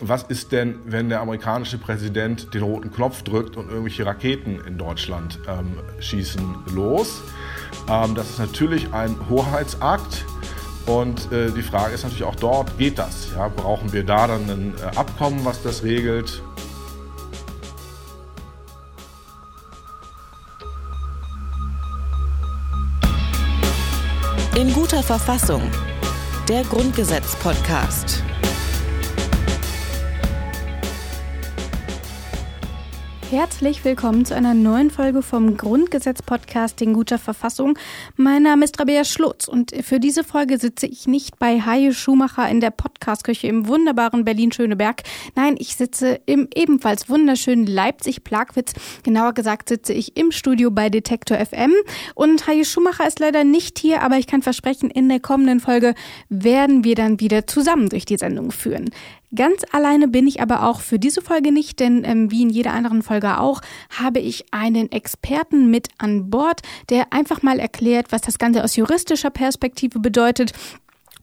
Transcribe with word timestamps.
was 0.00 0.24
ist 0.24 0.52
denn, 0.52 0.78
wenn 0.84 1.08
der 1.08 1.20
amerikanische 1.20 1.78
Präsident 1.78 2.52
den 2.52 2.62
roten 2.62 2.92
Knopf 2.92 3.22
drückt 3.22 3.56
und 3.56 3.68
irgendwelche 3.68 4.04
Raketen 4.04 4.60
in 4.66 4.76
Deutschland 4.78 5.38
ähm, 5.48 5.78
schießen 6.00 6.42
los? 6.74 7.22
Ähm, 7.88 8.14
das 8.14 8.30
ist 8.30 8.38
natürlich 8.38 8.92
ein 8.92 9.16
Hoheitsakt. 9.30 10.24
Und 10.86 11.32
äh, 11.32 11.50
die 11.50 11.62
Frage 11.62 11.94
ist 11.94 12.04
natürlich 12.04 12.24
auch 12.24 12.36
dort, 12.36 12.78
geht 12.78 12.98
das? 12.98 13.32
Ja? 13.34 13.48
Brauchen 13.48 13.92
wir 13.92 14.04
da 14.04 14.26
dann 14.26 14.48
ein 14.48 14.74
äh, 14.78 14.96
Abkommen, 14.96 15.44
was 15.44 15.62
das 15.62 15.82
regelt? 15.82 16.42
In 24.56 24.72
guter 24.72 25.02
Verfassung. 25.02 25.62
Der 26.48 26.62
Grundgesetz-Podcast. 26.62 28.22
Herzlich 33.30 33.84
willkommen 33.84 34.24
zu 34.24 34.36
einer 34.36 34.54
neuen 34.54 34.88
Folge 34.88 35.20
vom 35.20 35.56
Grundgesetz-Podcast 35.56 36.80
in 36.80 36.94
guter 36.94 37.18
Verfassung. 37.18 37.76
Mein 38.14 38.44
Name 38.44 38.64
ist 38.64 38.78
Rabea 38.78 39.04
Schlotz 39.04 39.48
und 39.48 39.72
für 39.82 39.98
diese 39.98 40.22
Folge 40.22 40.58
sitze 40.58 40.86
ich 40.86 41.08
nicht 41.08 41.36
bei 41.40 41.60
Haie 41.60 41.92
Schumacher 41.92 42.48
in 42.48 42.60
der 42.60 42.70
Podcastküche 42.70 43.48
im 43.48 43.66
wunderbaren 43.66 44.24
Berlin-Schöneberg. 44.24 45.02
Nein, 45.34 45.56
ich 45.58 45.74
sitze 45.74 46.20
im 46.26 46.48
ebenfalls 46.54 47.08
wunderschönen 47.08 47.66
Leipzig-Plagwitz. 47.66 48.74
Genauer 49.02 49.32
gesagt 49.32 49.70
sitze 49.70 49.92
ich 49.92 50.16
im 50.16 50.30
Studio 50.30 50.70
bei 50.70 50.88
Detektor 50.88 51.36
FM 51.36 51.72
und 52.14 52.46
Haie 52.46 52.64
Schumacher 52.64 53.08
ist 53.08 53.18
leider 53.18 53.42
nicht 53.42 53.80
hier, 53.80 54.02
aber 54.02 54.18
ich 54.18 54.28
kann 54.28 54.42
versprechen, 54.42 54.88
in 54.88 55.08
der 55.08 55.18
kommenden 55.18 55.58
Folge 55.58 55.96
werden 56.28 56.84
wir 56.84 56.94
dann 56.94 57.18
wieder 57.18 57.48
zusammen 57.48 57.88
durch 57.88 58.04
die 58.04 58.18
Sendung 58.18 58.52
führen. 58.52 58.90
Ganz 59.34 59.62
alleine 59.72 60.08
bin 60.08 60.26
ich 60.26 60.40
aber 60.40 60.68
auch 60.68 60.80
für 60.80 60.98
diese 60.98 61.20
Folge 61.20 61.50
nicht, 61.50 61.80
denn 61.80 62.04
ähm, 62.04 62.30
wie 62.30 62.42
in 62.42 62.50
jeder 62.50 62.72
anderen 62.72 63.02
Folge 63.02 63.40
auch, 63.40 63.60
habe 63.90 64.20
ich 64.20 64.52
einen 64.52 64.92
Experten 64.92 65.70
mit 65.70 65.88
an 65.98 66.30
Bord, 66.30 66.62
der 66.90 67.12
einfach 67.12 67.42
mal 67.42 67.58
erklärt, 67.58 68.12
was 68.12 68.22
das 68.22 68.38
Ganze 68.38 68.62
aus 68.62 68.76
juristischer 68.76 69.30
Perspektive 69.30 69.98
bedeutet 69.98 70.52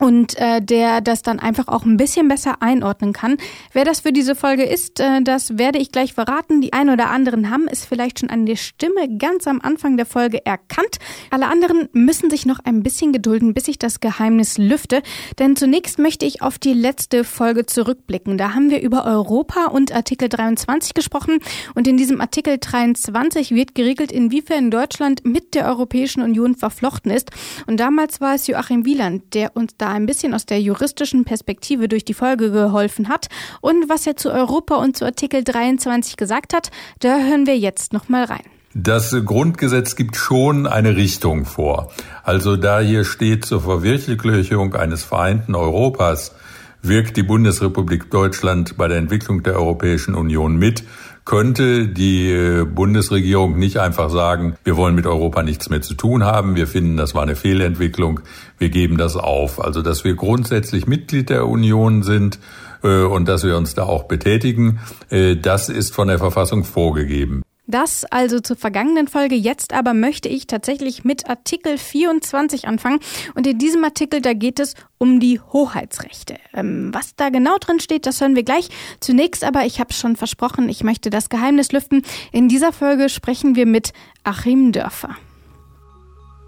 und 0.04 0.38
äh, 0.38 0.62
der 0.62 1.00
das 1.00 1.22
dann 1.22 1.40
einfach 1.40 1.70
auch 1.70 1.86
ein 1.86 1.96
bisschen 1.96 2.28
besser 2.28 2.62
einordnen 2.62 3.14
kann. 3.14 3.38
Wer 3.72 3.86
das 3.86 4.02
für 4.02 4.12
diese 4.12 4.36
Folge 4.36 4.64
ist, 4.64 5.00
äh, 5.00 5.22
das 5.22 5.58
werde 5.58 5.80
ich 5.80 5.94
gleich 5.94 6.14
verraten. 6.14 6.60
Die 6.60 6.74
ein 6.74 6.90
oder 6.90 7.10
anderen 7.10 7.50
haben 7.50 7.70
es 7.72 7.86
vielleicht 7.86 8.20
schon 8.20 8.30
an 8.30 8.46
der 8.46 8.58
Stimme 8.58 9.18
ganz 9.18 9.48
am 9.48 9.62
Anfang 9.62 9.96
der 9.96 10.06
Folge 10.06 10.46
erkannt. 10.46 10.98
Alle 11.32 11.48
anderen 11.48 11.88
müssen 11.94 12.30
sich 12.30 12.46
noch 12.46 12.60
ein 12.66 12.84
bisschen 12.84 13.14
gedulden, 13.14 13.54
bis 13.54 13.70
ich 13.70 13.80
das 13.80 14.02
Geheimnis 14.02 14.58
lüfte. 14.58 15.04
Denn 15.40 15.56
zunächst 15.56 16.00
möchte 16.00 16.26
ich 16.26 16.42
auf 16.42 16.60
die 16.60 16.74
letzte 16.74 17.24
Folge 17.24 17.66
zurückblicken. 17.66 18.38
Da 18.38 18.54
haben 18.54 18.72
wir 18.72 18.82
über 18.82 19.06
Europa 19.06 19.68
und 19.68 19.96
Artikel 19.96 20.28
23 20.28 20.94
gesprochen. 20.96 21.40
Und 21.76 21.88
in 21.88 21.96
diesem 21.96 22.20
Artikel 22.20 22.58
23 22.58 23.52
wird 23.52 23.74
geregelt, 23.74 24.12
inwiefern 24.12 24.70
Deutschland 24.70 25.24
mit 25.24 25.56
der 25.56 25.66
Europäischen 25.66 26.22
Union 26.24 26.56
verflochten 26.56 27.10
ist. 27.10 27.32
Und 27.68 27.80
damals 27.80 28.20
war 28.20 28.36
es 28.36 28.48
Joachim 28.48 28.84
Wieland, 28.84 29.34
der 29.34 29.56
uns 29.56 29.78
da 29.78 29.93
ein 29.94 30.06
bisschen 30.06 30.34
aus 30.34 30.46
der 30.46 30.60
juristischen 30.60 31.24
Perspektive 31.24 31.88
durch 31.88 32.04
die 32.04 32.14
Folge 32.14 32.52
geholfen 32.52 33.08
hat. 33.08 33.28
Und 33.62 33.90
was 33.90 34.06
er 34.06 34.18
zu 34.18 34.32
Europa 34.32 34.76
und 34.76 34.98
zu 34.98 35.06
Artikel 35.06 35.44
23 35.44 36.18
gesagt 36.18 36.54
hat, 36.54 36.72
da 37.00 37.20
hören 37.20 37.46
wir 37.46 37.58
jetzt 37.58 37.94
nochmal 37.94 38.26
rein. 38.26 38.44
Das 38.76 39.16
Grundgesetz 39.24 39.96
gibt 39.96 40.16
schon 40.16 40.66
eine 40.66 40.96
Richtung 40.96 41.46
vor. 41.46 41.92
Also 42.24 42.58
da 42.58 42.80
hier 42.80 43.06
steht 43.06 43.46
zur 43.46 43.62
Verwirklichung 43.62 44.74
eines 44.74 45.04
vereinten 45.04 45.54
Europas, 45.54 46.34
wirkt 46.82 47.16
die 47.16 47.24
Bundesrepublik 47.24 48.10
Deutschland 48.10 48.76
bei 48.76 48.88
der 48.88 48.98
Entwicklung 48.98 49.44
der 49.44 49.56
Europäischen 49.56 50.16
Union 50.16 50.58
mit, 50.58 50.84
könnte 51.26 51.88
die 51.88 52.30
äh, 52.32 52.66
Bundesregierung 52.66 53.58
nicht 53.58 53.78
einfach 53.78 54.10
sagen, 54.10 54.56
wir 54.64 54.76
wollen 54.76 54.96
mit 54.96 55.08
Europa 55.08 55.44
nichts 55.44 55.70
mehr 55.70 55.82
zu 55.82 55.94
tun 55.94 56.24
haben, 56.24 56.56
wir 56.56 56.68
finden, 56.68 56.98
das 56.98 57.16
war 57.16 57.24
eine 57.24 57.36
Fehlentwicklung, 57.36 58.20
wir 58.58 58.70
geben 58.70 58.98
das 58.98 59.16
auf. 59.16 59.64
Also 59.64 59.82
dass 59.82 60.04
wir 60.04 60.16
grundsätzlich 60.16 60.88
Mitglied 60.88 61.30
der 61.30 61.48
Union 61.48 62.04
sind 62.04 62.40
äh, 62.84 63.04
und 63.04 63.28
dass 63.28 63.44
wir 63.44 63.58
uns 63.58 63.74
da 63.74 63.84
auch 63.84 64.04
betätigen, 64.04 64.80
äh, 65.10 65.36
das 65.36 65.70
ist 65.70 65.94
von 65.94 66.08
der 66.08 66.20
Verfassung 66.20 66.64
vorgegeben. 66.64 67.44
Das 67.66 68.04
also 68.06 68.42
zur 68.42 68.58
vergangenen 68.58 69.08
Folge. 69.08 69.36
Jetzt 69.36 69.74
aber 69.74 69.94
möchte 69.94 70.28
ich 70.28 70.48
tatsächlich 70.48 71.06
mit 71.06 71.30
Artikel 71.30 71.78
24 71.78 72.68
anfangen. 72.68 73.00
Und 73.36 73.48
in 73.48 73.58
diesem 73.58 73.86
Artikel, 73.86 74.22
da 74.22 74.34
geht 74.34 74.60
es 74.60 74.74
um 74.98 75.22
die 75.22 75.40
Hoheitsrechte. 75.40 76.36
Ähm, 76.54 76.94
was 76.94 77.16
da 77.16 77.30
genau 77.30 77.58
drin 77.60 77.80
steht, 77.80 78.06
das 78.06 78.20
hören 78.20 78.36
wir 78.36 78.44
gleich. 78.44 78.70
Zunächst 79.00 79.46
aber, 79.46 79.66
ich 79.66 79.80
habe 79.80 79.94
schon 79.94 80.18
versprochen, 80.18 80.68
ich 80.68 80.84
möchte 80.84 81.10
das 81.10 81.30
Geheimnis 81.30 81.72
lüften. 81.72 82.02
In 82.34 82.50
dieser 82.50 82.74
Folge 82.74 83.08
sprechen 83.08 83.56
wir 83.56 83.66
mit 83.66 83.94
Achim 84.24 84.74
Dörfer. 84.74 85.16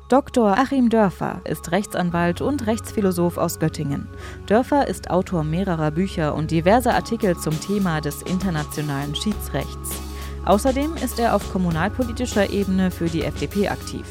Dr. 0.10 0.56
Achim 0.58 0.90
Dörfer 0.90 1.42
ist 1.46 1.72
Rechtsanwalt 1.72 2.42
und 2.42 2.68
Rechtsphilosoph 2.68 3.38
aus 3.38 3.58
Göttingen. 3.60 4.08
Dörfer 4.46 4.88
ist 4.88 5.10
Autor 5.10 5.44
mehrerer 5.44 5.92
Bücher 5.92 6.36
und 6.36 6.52
diverser 6.52 6.94
Artikel 6.94 7.38
zum 7.38 7.60
Thema 7.60 8.02
des 8.02 8.22
internationalen 8.22 9.16
Schiedsrechts. 9.16 10.15
Außerdem 10.46 10.96
ist 11.04 11.20
er 11.20 11.36
auf 11.36 11.52
kommunalpolitischer 11.52 12.50
Ebene 12.52 12.92
für 12.92 13.06
die 13.06 13.24
FDP 13.24 13.70
aktiv. 13.70 14.06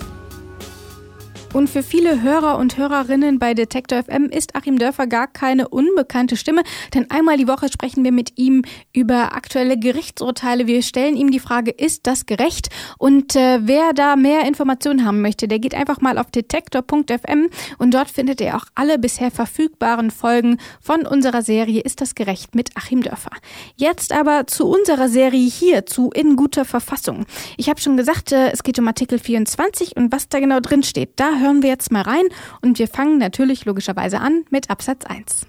Und 1.55 1.71
für 1.71 1.85
viele 1.85 2.21
Hörer 2.21 2.59
und 2.59 2.79
Hörerinnen 2.79 3.39
bei 3.39 3.55
Detektor 3.55 4.03
FM 4.03 4.25
ist 4.25 4.57
Achim 4.57 4.77
Dörfer 4.77 5.07
gar 5.07 5.29
keine 5.29 5.69
unbekannte 5.69 6.37
Stimme, 6.37 6.65
denn 6.93 7.09
einmal 7.13 7.37
die 7.37 7.47
Woche 7.47 7.69
sprechen 7.69 8.03
wir 8.03 8.11
mit 8.11 8.37
ihm 8.37 8.65
über 8.93 9.37
aktuelle 9.37 9.79
Gerichtsurteile. 9.79 10.67
Wir 10.67 10.83
stellen 10.83 11.17
ihm 11.17 11.31
die 11.31 11.39
Frage, 11.39 11.71
ist 11.71 12.09
das 12.09 12.27
gerecht? 12.27 12.71
Und 12.99 13.37
äh, 13.37 13.61
wer 13.63 13.93
da 13.93 14.17
mehr 14.17 14.49
Informationen 14.49 15.07
haben 15.07 15.23
möchte, 15.23 15.47
der 15.47 15.61
geht 15.61 15.77
einfach 15.77 16.01
mal 16.01 16.19
auf 16.19 16.29
detektor.fm 16.33 17.49
und 17.79 17.95
dort 17.95 18.11
findet 18.11 18.41
er 18.41 18.57
auch 18.57 18.65
alle 18.75 18.99
bisher 18.99 19.31
verfügbaren 19.31 20.11
Folgen 20.11 20.59
von 20.81 21.07
unserer 21.07 21.43
Serie 21.43 21.83
Ist 21.83 22.01
das 22.01 22.17
gerecht 22.17 22.57
mit 22.57 22.71
Achim 22.75 23.01
Dörfer. 23.01 23.31
Jetzt 23.77 24.13
aber 24.13 24.49
zu 24.49 24.67
unserer 24.67 25.09
Serie 25.09 25.49
hier, 25.49 25.87
zu 25.87 26.11
In 26.11 26.35
guter 26.35 26.65
Verfassung. 26.65 27.27
Ich 27.57 27.69
habe 27.69 27.81
schon 27.81 27.97
gesagt, 27.97 28.33
äh, 28.33 28.51
es 28.51 28.65
geht 28.65 28.81
um 28.81 28.89
Artikel 28.89 29.21
24 29.21 29.95
und 29.95 30.11
was 30.11 30.29
da 30.29 30.41
genau 30.41 30.59
drin 30.59 30.83
steht. 30.83 31.11
Da 31.15 31.44
hören 31.45 31.63
wir 31.63 31.69
jetzt 31.69 31.93
mal 31.93 32.03
rein 32.03 32.25
und 32.63 32.79
wir 32.79 32.89
fangen 32.89 33.19
natürlich 33.19 33.67
logischerweise 33.67 34.19
an 34.19 34.45
mit 34.51 34.71
Absatz 34.71 35.05
1. 35.05 35.47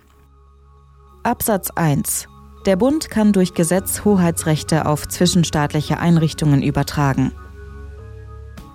Absatz 1.24 1.72
1. 1.72 2.28
Der 2.66 2.76
Bund 2.76 3.10
kann 3.10 3.32
durch 3.32 3.54
Gesetz 3.54 4.04
Hoheitsrechte 4.06 4.86
auf 4.86 5.08
zwischenstaatliche 5.08 6.00
Einrichtungen 6.00 6.62
übertragen. 6.62 7.32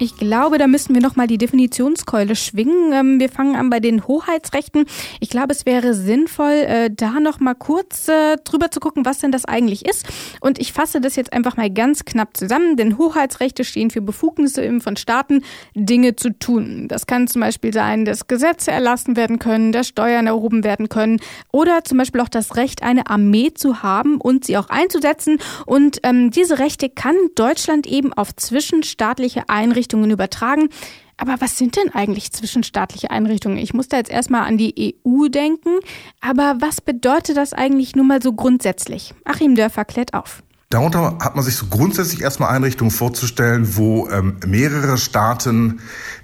Ich 0.03 0.16
glaube, 0.16 0.56
da 0.56 0.66
müssten 0.66 0.94
wir 0.94 1.03
nochmal 1.03 1.27
die 1.27 1.37
Definitionskeule 1.37 2.34
schwingen. 2.34 2.91
Ähm, 2.94 3.21
wir 3.21 3.28
fangen 3.28 3.55
an 3.55 3.69
bei 3.69 3.81
den 3.81 4.06
Hoheitsrechten. 4.06 4.87
Ich 5.21 5.28
glaube, 5.28 5.53
es 5.53 5.66
wäre 5.66 5.93
sinnvoll, 5.93 6.53
äh, 6.53 6.91
da 6.91 7.21
nochmal 7.21 7.55
kurz 7.55 8.09
äh, 8.09 8.38
drüber 8.43 8.71
zu 8.71 8.81
gucken, 8.81 9.05
was 9.05 9.19
denn 9.19 9.31
das 9.31 9.44
eigentlich 9.44 9.84
ist. 9.84 10.06
Und 10.41 10.59
ich 10.59 10.72
fasse 10.72 11.03
das 11.03 11.16
jetzt 11.16 11.34
einfach 11.34 11.59
mal 11.59 11.69
ganz 11.69 12.06
knapp 12.06 12.34
zusammen, 12.34 12.78
denn 12.78 12.97
Hoheitsrechte 12.97 13.62
stehen 13.62 13.91
für 13.91 14.00
Befugnisse 14.00 14.81
von 14.81 14.97
Staaten, 14.97 15.43
Dinge 15.75 16.17
zu 16.17 16.31
tun. 16.31 16.88
Das 16.88 17.06
kann 17.06 17.27
zum 17.27 17.43
Beispiel 17.43 17.75
sein, 17.75 18.06
dass 18.06 18.27
Gesetze 18.27 18.71
erlassen 18.71 19.17
werden 19.17 19.38
können, 19.38 19.71
dass 19.71 19.88
Steuern 19.88 20.27
erhoben 20.27 20.65
werden 20.65 20.88
können 20.88 21.21
oder 21.53 21.84
zum 21.84 21.99
Beispiel 21.99 22.22
auch 22.22 22.31
das 22.31 22.56
Recht, 22.56 22.82
eine 22.82 23.09
Armee 23.09 23.53
zu 23.53 23.82
haben 23.82 24.19
und 24.19 24.47
sie 24.47 24.56
auch 24.56 24.71
einzusetzen. 24.71 25.37
Und 25.67 25.99
ähm, 26.05 26.31
diese 26.31 26.59
Rechte 26.59 26.88
kann 26.88 27.17
Deutschland 27.34 27.87
eben 27.87 28.15
auf 28.15 28.34
zwischenstaatliche 28.34 29.50
Einrichtungen 29.50 29.89
Einrichtungen 29.90 30.10
übertragen. 30.10 30.68
Aber 31.16 31.36
was 31.40 31.58
sind 31.58 31.76
denn 31.76 31.92
eigentlich 31.92 32.32
zwischenstaatliche 32.32 33.10
Einrichtungen? 33.10 33.58
Ich 33.58 33.74
muss 33.74 33.88
da 33.88 33.98
jetzt 33.98 34.10
erstmal 34.10 34.46
an 34.46 34.56
die 34.56 34.96
EU 35.04 35.28
denken. 35.28 35.80
Aber 36.20 36.56
was 36.60 36.81
bedeutet 36.81 37.37
das 37.37 37.52
eigentlich 37.52 37.94
nur 37.94 38.06
mal 38.06 38.22
so 38.22 38.32
grundsätzlich? 38.32 39.12
Achim 39.25 39.54
Dörfer 39.54 39.84
klärt 39.84 40.14
auf. 40.14 40.42
Darunter 40.70 41.19
hat 41.20 41.34
man 41.34 41.44
sich 41.44 41.56
so 41.56 41.66
grundsätzlich 41.66 42.22
erstmal 42.22 42.54
Einrichtungen 42.54 42.92
vorzustellen, 42.92 43.76
wo 43.76 44.08
ähm, 44.08 44.37
mehrere 44.46 44.98
Staaten 44.98 45.81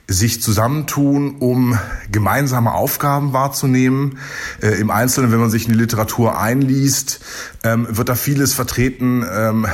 sich 0.08 0.40
zusammentun, 0.40 1.36
um 1.40 1.76
gemeinsame 2.12 2.72
Aufgaben 2.72 3.32
wahrzunehmen. 3.32 4.18
Äh, 4.62 4.80
Im 4.80 4.90
Einzelnen, 4.90 5.32
wenn 5.32 5.40
man 5.40 5.50
sich 5.50 5.66
in 5.66 5.72
die 5.72 5.78
Literatur 5.78 6.38
einliest, 6.38 7.20
ähm, 7.64 7.88
wird 7.90 8.08
da 8.08 8.14
vieles 8.14 8.54
vertreten. 8.54 9.26
Ähm, 9.28 9.66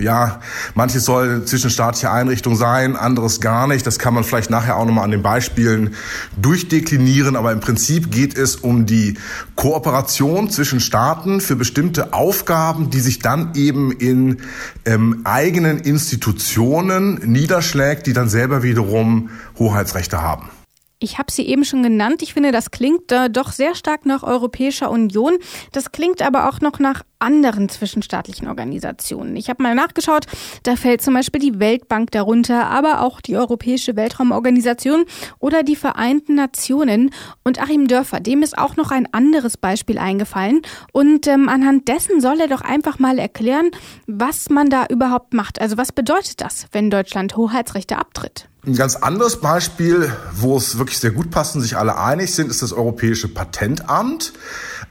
ja, 0.00 0.40
manches 0.74 1.04
soll 1.04 1.44
zwischenstaatliche 1.44 2.10
Einrichtung 2.10 2.56
sein, 2.56 2.96
anderes 2.96 3.40
gar 3.40 3.68
nicht. 3.68 3.86
Das 3.86 4.00
kann 4.00 4.12
man 4.12 4.24
vielleicht 4.24 4.50
nachher 4.50 4.76
auch 4.76 4.86
nochmal 4.86 5.04
an 5.04 5.12
den 5.12 5.22
Beispielen 5.22 5.94
durchdeklinieren. 6.36 7.36
Aber 7.36 7.52
im 7.52 7.60
Prinzip 7.60 8.10
geht 8.10 8.36
es 8.36 8.56
um 8.56 8.86
die 8.86 9.14
Kooperation 9.54 10.50
zwischen 10.50 10.80
Staaten 10.80 11.40
für 11.40 11.54
bestimmte 11.54 12.12
Aufgaben, 12.12 12.90
die 12.90 13.00
sich 13.00 13.20
dann 13.20 13.54
eben 13.54 13.92
in 13.92 14.38
ähm, 14.84 15.20
eigenen 15.22 15.78
Institutionen 15.78 17.20
niederschlägt, 17.24 18.08
die 18.08 18.12
dann 18.12 18.28
selber 18.28 18.64
wiederum 18.64 19.30
Hoheitsrechte 19.76 20.20
haben. 20.22 20.50
Ich 20.98 21.18
habe 21.18 21.30
sie 21.30 21.46
eben 21.46 21.66
schon 21.66 21.82
genannt. 21.82 22.22
Ich 22.22 22.32
finde, 22.32 22.52
das 22.52 22.70
klingt 22.70 23.12
äh, 23.12 23.28
doch 23.28 23.52
sehr 23.52 23.74
stark 23.74 24.06
nach 24.06 24.22
Europäischer 24.22 24.90
Union. 24.90 25.36
Das 25.72 25.92
klingt 25.92 26.22
aber 26.22 26.48
auch 26.48 26.62
noch 26.62 26.78
nach 26.78 27.02
anderen 27.18 27.68
zwischenstaatlichen 27.68 28.48
Organisationen. 28.48 29.36
Ich 29.36 29.50
habe 29.50 29.62
mal 29.62 29.74
nachgeschaut, 29.74 30.24
da 30.62 30.74
fällt 30.74 31.02
zum 31.02 31.12
Beispiel 31.12 31.40
die 31.40 31.60
Weltbank 31.60 32.12
darunter, 32.12 32.68
aber 32.68 33.02
auch 33.02 33.20
die 33.20 33.36
Europäische 33.36 33.94
Weltraumorganisation 33.94 35.04
oder 35.38 35.62
die 35.62 35.76
Vereinten 35.76 36.34
Nationen. 36.34 37.10
Und 37.44 37.60
Achim 37.60 37.88
Dörfer, 37.88 38.20
dem 38.20 38.42
ist 38.42 38.56
auch 38.56 38.76
noch 38.76 38.90
ein 38.90 39.06
anderes 39.12 39.58
Beispiel 39.58 39.98
eingefallen. 39.98 40.62
Und 40.92 41.26
ähm, 41.26 41.50
anhand 41.50 41.88
dessen 41.88 42.22
soll 42.22 42.40
er 42.40 42.48
doch 42.48 42.62
einfach 42.62 42.98
mal 42.98 43.18
erklären, 43.18 43.70
was 44.06 44.48
man 44.48 44.70
da 44.70 44.86
überhaupt 44.86 45.34
macht. 45.34 45.60
Also 45.60 45.76
was 45.76 45.92
bedeutet 45.92 46.40
das, 46.40 46.68
wenn 46.72 46.88
Deutschland 46.88 47.36
Hoheitsrechte 47.36 47.98
abtritt? 47.98 48.48
Ein 48.66 48.74
ganz 48.74 48.96
anderes 48.96 49.40
Beispiel, 49.40 50.12
wo 50.32 50.56
es 50.56 50.76
wirklich 50.76 50.98
sehr 50.98 51.12
gut 51.12 51.30
passt 51.30 51.54
und 51.54 51.62
sich 51.62 51.76
alle 51.76 51.98
einig 51.98 52.34
sind, 52.34 52.50
ist 52.50 52.62
das 52.62 52.72
Europäische 52.72 53.28
Patentamt. 53.28 54.32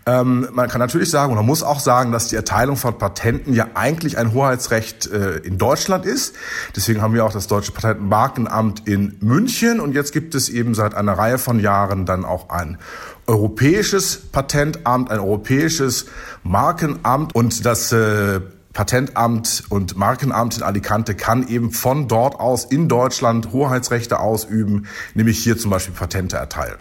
Ähm, 0.06 0.48
man 0.54 0.70
kann 0.70 0.80
natürlich 0.80 1.10
sagen, 1.10 1.34
oder 1.34 1.44
muss 1.44 1.62
auch 1.62 1.82
sagen, 1.82 2.14
dass 2.14 2.30
die 2.30 2.38
Erteilung 2.38 2.78
von 2.78 2.98
Patenten 2.98 3.54
ja 3.54 3.68
eigentlich 3.74 4.18
ein 4.18 4.32
Hoheitsrecht 4.32 5.08
äh, 5.08 5.40
in 5.40 5.58
Deutschland 5.58 6.06
ist. 6.06 6.36
Deswegen 6.74 7.02
haben 7.02 7.14
wir 7.14 7.26
auch 7.26 7.34
das 7.34 7.48
Deutsche 7.48 7.74
Patentmarkenamt 7.74 8.88
in 8.88 9.18
München 9.20 9.82
und 9.82 9.94
jetzt 9.94 10.14
gibt 10.14 10.36
es 10.36 10.48
eben 10.48 10.74
seit 10.74 10.96
einer 10.96 11.18
Reihe 11.18 11.38
von 11.38 11.60
Jahren 11.60 12.06
dann 12.06 12.24
auch 12.24 12.50
ein 12.52 12.78
europäisches 13.28 14.16
Patentamt, 14.32 15.12
ein 15.12 15.20
europäisches 15.20 16.06
Markenamt 16.44 17.36
und 17.36 17.66
das 17.66 17.92
äh, 17.92 18.40
Patentamt 18.76 19.64
und 19.70 19.96
Markenamt 19.96 20.58
in 20.58 20.64
Alicante 20.64 21.16
kann 21.16 21.48
eben 21.48 21.72
von 21.72 22.10
dort 22.10 22.40
aus 22.40 22.66
in 22.66 22.90
Deutschland 22.90 23.54
Hoheitsrechte 23.54 24.20
ausüben, 24.20 24.86
nämlich 25.14 25.40
hier 25.40 25.58
zum 25.58 25.72
Beispiel 25.72 25.96
Patente 25.96 26.36
erteilen. 26.36 26.78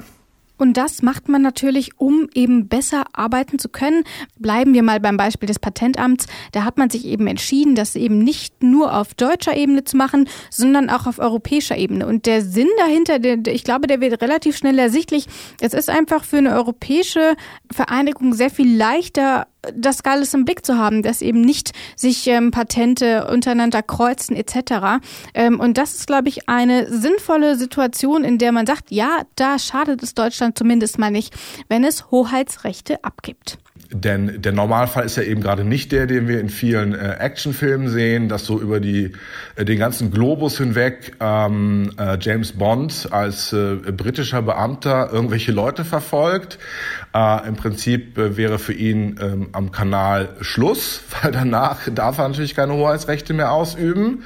Und 0.57 0.77
das 0.77 1.03
macht 1.03 1.29
man 1.29 1.43
natürlich, 1.43 1.99
um 1.99 2.29
eben 2.35 2.69
besser 2.69 3.05
arbeiten 3.13 3.59
zu 3.59 3.69
können. 3.69 4.05
Bleiben 4.39 4.75
wir 4.75 4.83
mal 4.83 4.99
beim 4.99 5.17
Beispiel 5.17 5.47
des 5.47 5.59
Patentamts. 5.59 6.27
Da 6.53 6.65
hat 6.65 6.79
man 6.79 6.91
sich 6.91 7.05
eben 7.07 7.27
entschieden, 7.27 7.75
das 7.75 7.95
eben 7.97 8.19
nicht 8.19 8.63
nur 8.63 8.97
auf 8.97 9.15
deutscher 9.15 9.57
Ebene 9.57 9.85
zu 9.85 9.97
machen, 9.97 10.29
sondern 10.51 10.91
auch 10.91 11.07
auf 11.07 11.19
europäischer 11.19 11.77
Ebene. 11.77 12.07
Und 12.07 12.27
der 12.27 12.43
Sinn 12.43 12.69
dahinter, 12.79 13.23
ich 13.53 13.65
glaube, 13.65 13.87
der 13.87 14.01
wird 14.01 14.21
relativ 14.21 14.57
schnell 14.57 14.79
ersichtlich. 14.79 15.27
Es 15.61 15.75
ist 15.75 15.91
einfach 15.91 16.25
für 16.25 16.39
eine 16.39 16.55
europäische 16.55 17.35
Vereinigung 17.73 18.35
sehr 18.35 18.51
viel 18.51 18.77
leichter, 18.77 19.47
das 19.75 20.05
alles 20.05 20.35
im 20.35 20.45
Blick 20.45 20.65
zu 20.65 20.79
haben, 20.79 21.03
dass 21.03 21.23
eben 21.23 21.41
nicht 21.41 21.73
sich 21.97 22.27
ähm, 22.27 22.51
Patente 22.51 23.27
untereinander 23.29 23.83
kreuzen 23.83 24.37
etc. 24.37 25.01
Ähm, 25.35 25.61
und 25.61 25.79
das 25.79 25.95
ist, 25.95 26.07
glaube 26.07 26.29
ich, 26.29 26.49
eine 26.49 26.91
sinnvolle 26.91 27.57
Situation, 27.57 28.25
in 28.25 28.39
der 28.39 28.53
man 28.53 28.67
sagt, 28.67 28.91
ja, 28.91 29.23
da 29.37 29.59
schadet 29.59 30.03
es 30.03 30.15
Deutschland 30.15 30.59
zumindest 30.59 30.99
mal 30.99 31.11
nicht, 31.11 31.35
wenn 31.69 31.85
es 31.85 32.11
Hoheitsrechte 32.11 33.03
abgibt. 33.03 33.59
Denn 33.97 34.43
der 34.43 34.51
Normalfall 34.51 35.05
ist 35.05 35.17
ja 35.17 35.23
eben 35.23 35.41
gerade 35.41 35.63
nicht 35.63 35.93
der, 35.93 36.09
den 36.09 36.27
wir 36.27 36.41
in 36.41 36.49
vielen 36.49 36.97
äh, 36.97 37.15
Actionfilmen 37.21 37.89
sehen, 37.89 38.29
dass 38.29 38.45
so 38.45 38.61
über 38.61 38.81
die, 38.81 39.13
äh, 39.55 39.65
den 39.65 39.79
ganzen 39.79 40.11
Globus 40.11 40.59
hinweg 40.59 41.13
ähm, 41.21 41.93
äh, 41.97 42.19
James 42.21 42.51
Bond 42.51 43.07
als 43.13 43.53
äh, 43.53 43.77
britischer 43.77 44.43
Beamter 44.43 45.11
irgendwelche 45.13 45.53
Leute 45.53 45.85
verfolgt. 45.85 46.59
Äh, 47.15 47.47
Im 47.47 47.55
Prinzip 47.55 48.19
äh, 48.19 48.37
wäre 48.37 48.59
für 48.59 48.73
ihn 48.73 49.17
ähm, 49.23 49.51
am 49.53 49.71
Kanal 49.71 50.31
Schluss, 50.41 51.03
weil 51.23 51.31
danach 51.31 51.89
darf 51.89 52.19
er 52.19 52.27
natürlich 52.29 52.57
keine 52.57 52.73
Hoheitsrechte 52.73 53.33
mehr 53.33 53.53
ausüben. 53.53 54.25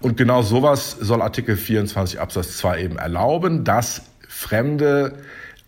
Und 0.00 0.18
genau 0.18 0.42
sowas 0.42 0.98
soll 1.00 1.22
Artikel 1.22 1.56
24 1.56 2.20
Absatz 2.20 2.58
2 2.58 2.82
eben 2.82 2.98
erlauben, 2.98 3.64
dass 3.64 4.02
Fremde 4.28 5.14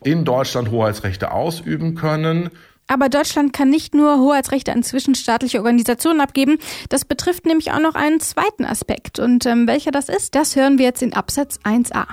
in 0.04 0.26
Deutschland 0.26 0.70
Hoheitsrechte 0.70 1.32
ausüben 1.32 1.94
können. 1.94 2.50
Aber 2.90 3.08
Deutschland 3.08 3.52
kann 3.52 3.70
nicht 3.70 3.94
nur 3.94 4.18
Hoheitsrechte 4.18 4.72
an 4.72 4.82
zwischenstaatliche 4.82 5.58
Organisationen 5.58 6.20
abgeben. 6.20 6.58
Das 6.88 7.04
betrifft 7.04 7.46
nämlich 7.46 7.70
auch 7.70 7.78
noch 7.78 7.94
einen 7.94 8.18
zweiten 8.18 8.64
Aspekt. 8.64 9.20
Und 9.20 9.46
ähm, 9.46 9.68
welcher 9.68 9.92
das 9.92 10.08
ist, 10.08 10.34
das 10.34 10.56
hören 10.56 10.76
wir 10.78 10.86
jetzt 10.86 11.00
in 11.00 11.14
Absatz 11.14 11.60
1a. 11.62 12.06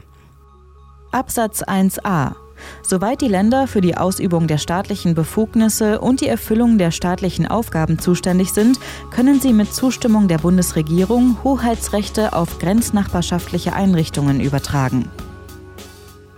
Absatz 1.11 1.63
1a. 1.63 2.35
Soweit 2.83 3.21
die 3.21 3.27
Länder 3.27 3.65
für 3.65 3.81
die 3.81 3.97
Ausübung 3.97 4.45
der 4.45 4.59
staatlichen 4.59 5.15
Befugnisse 5.15 5.99
und 5.99 6.21
die 6.21 6.27
Erfüllung 6.27 6.77
der 6.77 6.91
staatlichen 6.91 7.47
Aufgaben 7.47 7.97
zuständig 7.97 8.53
sind, 8.53 8.79
können 9.09 9.39
sie 9.39 9.53
mit 9.53 9.73
Zustimmung 9.73 10.27
der 10.27 10.37
Bundesregierung 10.37 11.37
Hoheitsrechte 11.43 12.33
auf 12.33 12.59
grenznachbarschaftliche 12.59 13.73
Einrichtungen 13.73 14.39
übertragen. 14.39 15.09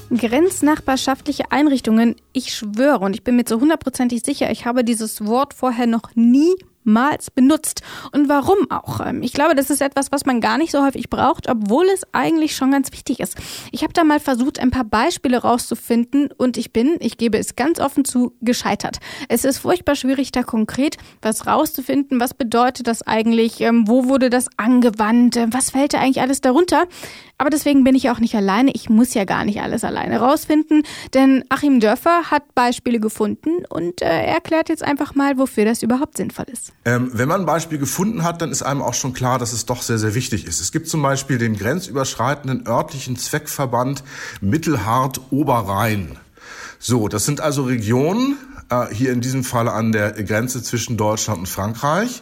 Grenznachbarschaftliche 0.10 1.52
Einrichtungen, 1.52 2.16
ich 2.34 2.54
schwöre 2.54 3.00
und 3.00 3.14
ich 3.14 3.24
bin 3.24 3.36
mir 3.36 3.46
zu 3.46 3.60
hundertprozentig 3.60 4.24
sicher, 4.24 4.52
ich 4.52 4.66
habe 4.66 4.84
dieses 4.84 5.26
Wort 5.26 5.54
vorher 5.54 5.88
noch 5.88 6.16
nie 6.16 6.56
niemals 6.90 7.32
benutzt. 7.32 7.82
Und 8.12 8.30
warum 8.30 8.70
auch? 8.70 9.00
Ähm, 9.06 9.22
ich 9.22 9.34
glaube, 9.34 9.56
das 9.56 9.70
ist 9.70 9.82
etwas, 9.82 10.12
was 10.12 10.26
man 10.26 10.42
gar 10.42 10.58
nicht 10.58 10.72
so 10.72 10.84
häufig 10.84 11.10
braucht, 11.10 11.50
obwohl 11.50 11.86
es 11.94 12.04
eigentlich 12.14 12.56
schon 12.56 12.72
ganz 12.72 12.92
wichtig 12.92 13.20
ist. 13.20 13.38
Ich 13.72 13.84
habe 13.84 13.94
da 13.94 14.04
mal 14.04 14.20
versucht, 14.20 14.60
ein 14.60 14.72
paar 14.72 14.84
Beispiele 14.84 15.38
rauszufinden 15.38 16.30
und 16.38 16.58
ich 16.58 16.74
bin, 16.74 16.98
ich 17.00 17.18
gebe 17.18 17.38
es 17.38 17.56
ganz 17.56 17.80
offen 17.80 18.06
zu, 18.06 18.34
gescheitert. 18.42 19.00
Es 19.28 19.46
ist 19.46 19.60
furchtbar 19.60 19.96
schwierig, 19.96 20.32
da 20.32 20.44
konkret 20.44 20.98
was 21.22 21.48
rauszufinden. 21.48 22.20
Was 22.20 22.34
bedeutet 22.34 22.88
das 22.88 23.02
eigentlich? 23.04 23.62
Ähm, 23.62 23.88
wo 23.88 24.06
wurde 24.06 24.30
das 24.30 24.48
angewandt? 24.58 25.38
Ähm, 25.38 25.54
was 25.54 25.72
fällt 25.72 25.94
da 25.94 26.00
eigentlich 26.00 26.22
alles 26.22 26.42
darunter? 26.42 26.86
Aber 27.39 27.50
deswegen 27.50 27.86
bin 27.86 27.95
ich 27.95 28.09
auch 28.09 28.19
nicht 28.19 28.36
alleine. 28.36 28.71
Ich 28.75 28.89
muss 28.89 29.13
ja 29.13 29.24
gar 29.24 29.45
nicht 29.45 29.62
alles 29.62 29.86
alleine 29.86 30.19
rausfinden, 30.19 30.83
denn 31.13 31.45
Achim 31.47 31.80
Dörfer 31.80 32.30
hat 32.30 32.53
Beispiele 32.53 33.00
gefunden 33.00 33.63
und 33.69 34.01
äh, 34.01 34.06
er 34.06 34.36
erklärt 34.36 34.68
jetzt 34.68 34.83
einfach 34.83 35.15
mal, 35.15 35.38
wofür 35.38 35.63
das 35.63 35.81
überhaupt 35.81 36.18
sinnvoll 36.18 36.47
ist. 36.51 36.74
Ähm, 36.83 37.09
wenn 37.13 37.30
man 37.30 37.41
ein 37.41 37.45
Beispiel 37.45 37.77
gefunden 37.77 38.24
hat, 38.24 38.41
dann 38.41 38.51
ist 38.51 38.62
einem 38.62 38.81
auch 38.81 38.94
schon 38.94 39.13
klar, 39.13 39.39
dass 39.39 39.53
es 39.53 39.65
doch 39.65 39.81
sehr, 39.81 39.97
sehr 39.97 40.15
wichtig 40.15 40.45
ist. 40.45 40.59
Es 40.59 40.74
gibt 40.74 40.89
zum 40.89 41.01
Beispiel 41.01 41.38
den 41.38 41.57
grenzüberschreitenden 41.57 42.68
örtlichen 42.68 43.15
Zweckverband 43.15 44.03
Mittelhart-Oberrhein. 44.41 46.18
So, 46.77 47.07
das 47.07 47.25
sind 47.25 47.39
also 47.39 47.63
Regionen, 47.63 48.38
äh, 48.69 48.94
hier 48.94 49.13
in 49.13 49.21
diesem 49.21 49.45
Falle 49.45 49.71
an 49.71 49.94
der 49.94 50.12
Grenze 50.12 50.62
zwischen 50.62 50.97
Deutschland 50.97 51.39
und 51.39 51.47
Frankreich 51.47 52.21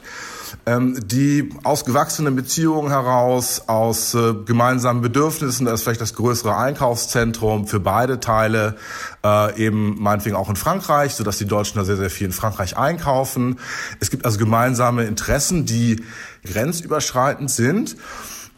ähm, 0.65 0.99
die 1.05 1.49
aus 1.63 1.85
gewachsenen 1.85 2.35
Beziehungen 2.35 2.89
heraus, 2.89 3.63
aus 3.67 4.13
äh, 4.13 4.33
gemeinsamen 4.45 5.01
Bedürfnissen, 5.01 5.65
da 5.65 5.73
ist 5.73 5.83
vielleicht 5.83 6.01
das 6.01 6.13
größere 6.13 6.55
Einkaufszentrum 6.55 7.67
für 7.67 7.79
beide 7.79 8.19
Teile, 8.19 8.75
äh, 9.23 9.65
eben 9.65 10.01
meinetwegen 10.01 10.35
auch 10.35 10.49
in 10.49 10.55
Frankreich, 10.55 11.15
sodass 11.15 11.37
die 11.37 11.45
Deutschen 11.45 11.77
da 11.77 11.85
sehr, 11.85 11.97
sehr 11.97 12.09
viel 12.09 12.27
in 12.27 12.33
Frankreich 12.33 12.77
einkaufen. 12.77 13.59
Es 13.99 14.09
gibt 14.09 14.25
also 14.25 14.37
gemeinsame 14.37 15.05
Interessen, 15.05 15.65
die 15.65 16.03
grenzüberschreitend 16.43 17.51
sind. 17.51 17.95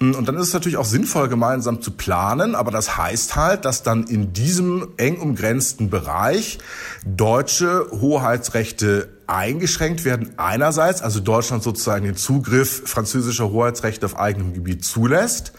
Und 0.01 0.29
dann 0.29 0.37
ist 0.37 0.47
es 0.47 0.53
natürlich 0.53 0.77
auch 0.77 0.85
sinnvoll, 0.85 1.27
gemeinsam 1.27 1.81
zu 1.81 1.91
planen, 1.91 2.55
aber 2.55 2.71
das 2.71 2.95
heißt 2.95 3.35
halt, 3.35 3.65
dass 3.65 3.83
dann 3.83 4.05
in 4.05 4.31
diesem 4.31 4.87
eng 4.95 5.17
umgrenzten 5.17 5.89
Bereich 5.89 6.59
deutsche 7.05 7.85
Hoheitsrechte 7.91 9.09
eingeschränkt 9.29 10.05
werden. 10.05 10.33
Einerseits, 10.37 11.01
also 11.01 11.19
Deutschland 11.19 11.63
sozusagen 11.63 12.05
den 12.05 12.15
Zugriff 12.15 12.81
französischer 12.85 13.51
Hoheitsrechte 13.51 14.05
auf 14.05 14.17
eigenem 14.17 14.53
Gebiet 14.53 14.83
zulässt 14.83 15.53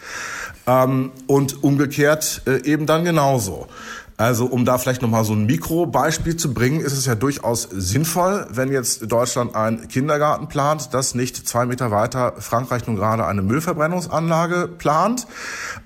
ähm, 0.67 1.11
und 1.27 1.63
umgekehrt 1.63 2.41
äh, 2.45 2.63
eben 2.65 2.85
dann 2.85 3.05
genauso. 3.05 3.67
Also 4.21 4.45
um 4.45 4.65
da 4.65 4.77
vielleicht 4.77 5.01
nochmal 5.01 5.23
so 5.23 5.33
ein 5.33 5.47
Mikrobeispiel 5.47 6.37
zu 6.37 6.53
bringen, 6.53 6.79
ist 6.79 6.93
es 6.93 7.07
ja 7.07 7.15
durchaus 7.15 7.63
sinnvoll, 7.71 8.45
wenn 8.51 8.71
jetzt 8.71 9.11
Deutschland 9.11 9.55
einen 9.55 9.87
Kindergarten 9.87 10.47
plant, 10.47 10.93
dass 10.93 11.15
nicht 11.15 11.47
zwei 11.47 11.65
Meter 11.65 11.89
weiter 11.89 12.33
Frankreich 12.37 12.85
nun 12.85 12.97
gerade 12.97 13.25
eine 13.25 13.41
Müllverbrennungsanlage 13.41 14.67
plant. 14.67 15.25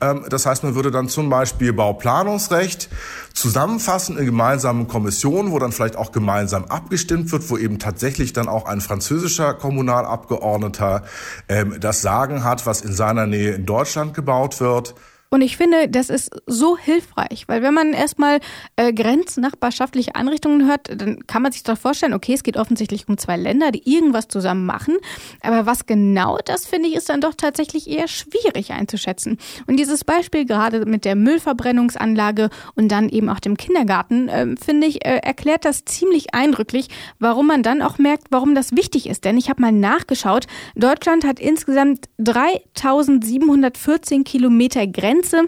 Ähm, 0.02 0.26
das 0.30 0.46
heißt, 0.46 0.64
man 0.64 0.76
würde 0.76 0.92
dann 0.92 1.08
zum 1.08 1.30
Beispiel 1.30 1.72
Bauplanungsrecht 1.72 2.90
zusammenfassen 3.36 4.18
in 4.18 4.26
gemeinsamen 4.26 4.88
Kommissionen, 4.88 5.52
wo 5.52 5.60
dann 5.60 5.74
vielleicht 5.74 5.98
auch 5.98 6.12
gemeinsam 6.12 6.66
abgestimmt 6.66 7.32
wird, 7.32 7.50
wo 7.50 7.58
eben 7.58 7.80
tatsächlich 7.80 8.34
dann 8.34 8.48
auch 8.48 8.66
ein 8.66 8.82
französischer 8.82 9.54
Kommunalabgeordneter 9.54 11.04
ähm, 11.50 11.76
das 11.80 12.02
Sagen 12.02 12.44
hat, 12.44 12.66
was 12.66 12.82
in 12.82 12.94
seiner 12.94 13.28
Nähe 13.28 13.52
in 13.52 13.66
Deutschland 13.66 14.14
gebaut 14.14 14.60
wird. 14.62 14.96
Und 15.30 15.42
ich 15.42 15.58
finde, 15.58 15.90
das 15.90 16.10
ist 16.10 16.30
so 16.46 16.78
hilfreich, 16.78 17.48
weil 17.48 17.62
wenn 17.62 17.74
man 17.74 17.94
erstmal 17.94 18.40
äh, 18.76 18.94
grenznachbarschaftliche 18.94 20.16
Einrichtungen 20.16 20.68
hört, 20.68 21.02
dann 21.02 21.26
kann 21.28 21.42
man 21.42 21.52
sich 21.52 21.64
doch 21.64 21.78
vorstellen, 21.78 22.14
okay, 22.14 22.34
es 22.34 22.44
geht 22.44 22.58
offensichtlich 22.58 23.08
um 23.08 23.18
zwei 23.18 23.36
Länder, 23.36 23.72
die 23.72 23.92
irgendwas 23.92 24.28
zusammen 24.28 24.66
machen. 24.66 24.98
Aber 25.42 25.66
was 25.66 25.88
genau 25.88 26.38
das 26.46 26.66
finde 26.66 26.90
ich, 26.90 26.96
ist 26.96 27.10
dann 27.10 27.22
doch 27.22 27.34
tatsächlich 27.36 27.90
eher 27.90 28.08
schwierig 28.08 28.72
einzuschätzen. 28.72 29.38
Und 29.68 29.78
dieses 29.78 30.04
Beispiel 30.04 30.46
gerade 30.46 30.86
mit 30.86 31.06
der 31.06 31.16
Müllverbrennungsanlage 31.16 32.50
und 32.76 32.90
dann 32.90 33.10
eben 33.10 33.30
auch 33.30 33.40
dem 33.40 33.58
Kindergarten, 33.58 34.30
äh, 34.30 34.56
finde 34.56 34.88
ich, 34.88 35.06
äh, 35.06 35.18
erklärt 35.18 35.66
das 35.66 35.86
ziemlich 35.86 36.34
eindrücklich, 36.34 36.88
warum 37.20 37.48
man 37.48 37.64
dann 37.64 37.82
auch 37.82 37.98
merkt, 37.98 38.28
warum 38.30 38.56
das 38.56 38.74
wichtig 38.74 39.10
ist. 39.10 39.26
Denn 39.26 39.38
ich 39.38 39.50
habe 39.50 39.62
mal 39.62 39.72
nachgeschaut, 39.72 40.46
Deutschland 40.76 41.26
hat 41.26 41.40
insgesamt 41.40 42.06
3714 42.20 44.24
Kilometer 44.24 44.88
Grenze 44.88 45.15
Grenze 45.16 45.48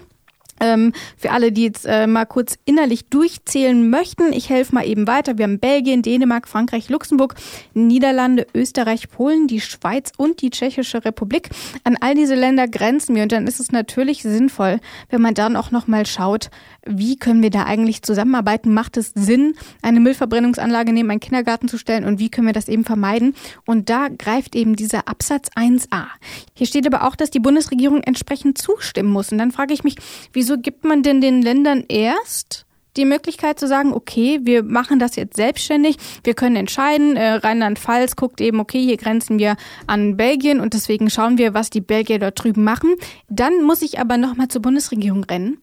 Ähm, 0.60 0.94
für 1.18 1.32
alle, 1.32 1.52
die 1.52 1.64
jetzt 1.64 1.86
äh, 1.86 2.08
mal 2.08 2.26
kurz 2.26 2.58
innerlich 2.66 3.06
durchzählen 3.10 3.90
möchten, 3.90 4.34
ich 4.34 4.50
helfe 4.50 4.76
mal 4.76 4.88
eben 4.88 5.08
weiter. 5.08 5.38
Wir 5.38 5.44
haben 5.44 5.60
Belgien, 5.60 6.02
Dänemark, 6.02 6.48
Frankreich, 6.48 6.90
Luxemburg, 6.90 7.36
Niederlande, 7.74 8.48
Österreich, 8.54 9.10
Polen, 9.10 9.48
die 9.48 9.62
Schweiz 9.62 10.12
und 10.18 10.42
die 10.42 10.50
Tschechische 10.50 11.06
Republik. 11.06 11.50
An 11.84 11.98
all 12.00 12.16
diese 12.16 12.36
Länder 12.36 12.68
grenzen 12.68 13.16
wir 13.16 13.24
und 13.24 13.32
dann 13.32 13.48
ist 13.48 13.60
es 13.60 13.72
natürlich 13.72 14.24
sinnvoll, 14.24 14.80
wenn 15.10 15.22
man 15.22 15.34
dann 15.34 15.56
auch 15.56 15.72
noch 15.72 15.88
mal 15.88 16.06
schaut, 16.06 16.50
wie 16.86 17.18
können 17.18 17.44
wir 17.44 17.50
da 17.50 17.64
eigentlich 17.64 18.02
zusammenarbeiten? 18.02 18.74
Macht 18.74 18.98
es 18.98 19.12
Sinn, 19.14 19.56
eine 19.82 20.00
Müllverbrennungsanlage 20.00 20.94
neben 20.94 21.12
einen 21.12 21.20
Kindergarten 21.20 21.68
zu 21.68 21.78
stellen 21.78 22.06
und 22.06 22.20
wie 22.20 22.30
können 22.30 22.48
wir 22.48 22.54
das 22.54 22.68
eben 22.68 22.86
vermeiden? 22.86 23.36
Und 23.66 23.90
da 23.90 24.08
greift 24.08 24.56
eben 24.56 24.76
dieser 24.76 25.08
Absatz 25.08 25.50
1a. 25.56 26.06
Hier 26.54 26.68
steht 26.68 26.88
aber 26.88 27.06
auch, 27.06 27.16
dass 27.16 27.30
die 27.30 27.40
Bundesregierung 27.40 28.02
entsprechend 28.04 28.58
zustimmen 28.58 29.12
muss. 29.12 29.32
Und 29.32 29.38
dann 29.38 29.52
frage 29.52 29.74
ich 29.74 29.84
mich, 29.84 29.96
wieso 30.34 30.47
wieso 30.48 30.58
gibt 30.62 30.86
man 30.86 31.04
denn 31.04 31.20
den 31.20 31.42
Ländern 31.42 31.84
erst 31.90 32.66
die 32.96 33.04
Möglichkeit 33.04 33.60
zu 33.60 33.68
sagen, 33.68 33.92
okay, 33.94 34.40
wir 34.44 34.64
machen 34.64 34.98
das 34.98 35.18
jetzt 35.18 35.36
selbstständig, 35.36 35.98
wir 36.24 36.36
können 36.36 36.56
entscheiden, 36.56 37.18
äh, 37.18 37.34
Rheinland-Pfalz 37.34 38.16
guckt 38.16 38.40
eben, 38.40 38.62
okay, 38.62 38.82
hier 38.82 38.96
grenzen 38.96 39.40
wir 39.40 39.58
an 39.88 40.16
Belgien 40.16 40.62
und 40.62 40.74
deswegen 40.74 41.10
schauen 41.10 41.38
wir, 41.38 41.54
was 41.54 41.70
die 41.70 41.82
Belgier 41.82 42.18
dort 42.18 42.42
drüben 42.42 42.64
machen. 42.64 42.96
Dann 43.28 43.62
muss 43.62 43.82
ich 43.82 44.00
aber 44.00 44.18
nochmal 44.18 44.48
zur 44.48 44.62
Bundesregierung 44.62 45.26
rennen 45.26 45.58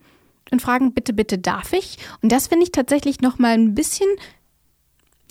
und 0.51 0.61
fragen, 0.61 0.93
bitte, 0.93 1.15
bitte 1.15 1.39
darf 1.39 1.73
ich? 1.73 1.97
Und 2.21 2.31
das 2.31 2.49
finde 2.49 2.65
ich 2.65 2.73
tatsächlich 2.73 3.23
nochmal 3.23 3.55
ein 3.55 3.75
bisschen 3.75 4.07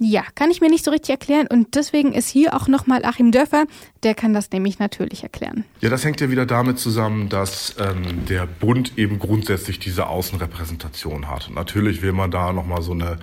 ja, 0.03 0.23
kann 0.35 0.51
ich 0.51 0.61
mir 0.61 0.69
nicht 0.69 0.85
so 0.85 0.91
richtig 0.91 1.11
erklären 1.11 1.47
und 1.47 1.75
deswegen 1.75 2.13
ist 2.13 2.29
hier 2.29 2.55
auch 2.55 2.67
nochmal 2.67 3.05
Achim 3.05 3.31
Dörfer, 3.31 3.65
der 4.03 4.15
kann 4.15 4.33
das 4.33 4.51
nämlich 4.51 4.79
natürlich 4.79 5.23
erklären. 5.23 5.65
Ja, 5.81 5.89
das 5.89 6.03
hängt 6.03 6.21
ja 6.21 6.29
wieder 6.29 6.45
damit 6.45 6.79
zusammen, 6.79 7.29
dass 7.29 7.75
ähm, 7.79 8.25
der 8.27 8.45
Bund 8.45 8.97
eben 8.97 9.19
grundsätzlich 9.19 9.79
diese 9.79 10.07
Außenrepräsentation 10.07 11.29
hat. 11.29 11.49
Natürlich 11.53 12.01
will 12.01 12.13
man 12.13 12.31
da 12.31 12.53
nochmal 12.53 12.81
so 12.81 12.91
eine 12.91 13.19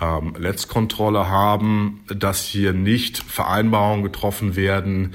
ähm, 0.00 0.34
Letztkontrolle 0.38 1.28
haben, 1.28 2.04
dass 2.08 2.42
hier 2.42 2.72
nicht 2.72 3.18
Vereinbarungen 3.18 4.02
getroffen 4.02 4.56
werden, 4.56 5.14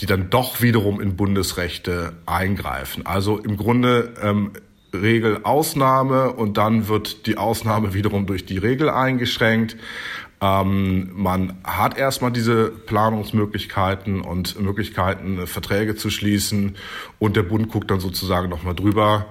die 0.00 0.06
dann 0.06 0.30
doch 0.30 0.62
wiederum 0.62 1.00
in 1.00 1.16
Bundesrechte 1.16 2.14
eingreifen. 2.26 3.04
Also 3.04 3.38
im 3.38 3.56
Grunde 3.56 4.14
ähm, 4.22 4.52
Regel 4.92 5.40
Ausnahme 5.44 6.32
und 6.32 6.56
dann 6.56 6.88
wird 6.88 7.26
die 7.26 7.36
Ausnahme 7.36 7.94
wiederum 7.94 8.26
durch 8.26 8.44
die 8.44 8.58
Regel 8.58 8.90
eingeschränkt. 8.90 9.76
Ähm, 10.40 11.10
man 11.14 11.58
hat 11.64 11.98
erstmal 11.98 12.32
diese 12.32 12.70
Planungsmöglichkeiten 12.70 14.22
und 14.22 14.58
Möglichkeiten, 14.60 15.46
Verträge 15.46 15.96
zu 15.96 16.10
schließen 16.10 16.76
und 17.18 17.36
der 17.36 17.42
Bund 17.42 17.70
guckt 17.70 17.90
dann 17.90 18.00
sozusagen 18.00 18.48
nochmal 18.48 18.74
drüber, 18.74 19.26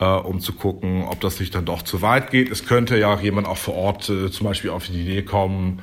äh, 0.00 0.06
um 0.06 0.40
zu 0.40 0.54
gucken, 0.54 1.04
ob 1.04 1.20
das 1.20 1.38
nicht 1.40 1.54
dann 1.54 1.66
doch 1.66 1.82
zu 1.82 2.00
weit 2.00 2.30
geht. 2.30 2.50
Es 2.50 2.64
könnte 2.64 2.98
ja 2.98 3.18
jemand 3.20 3.46
auch 3.46 3.58
vor 3.58 3.74
Ort 3.74 4.08
äh, 4.08 4.30
zum 4.30 4.46
Beispiel 4.46 4.70
auf 4.70 4.86
die 4.86 5.02
Idee 5.02 5.22
kommen, 5.22 5.82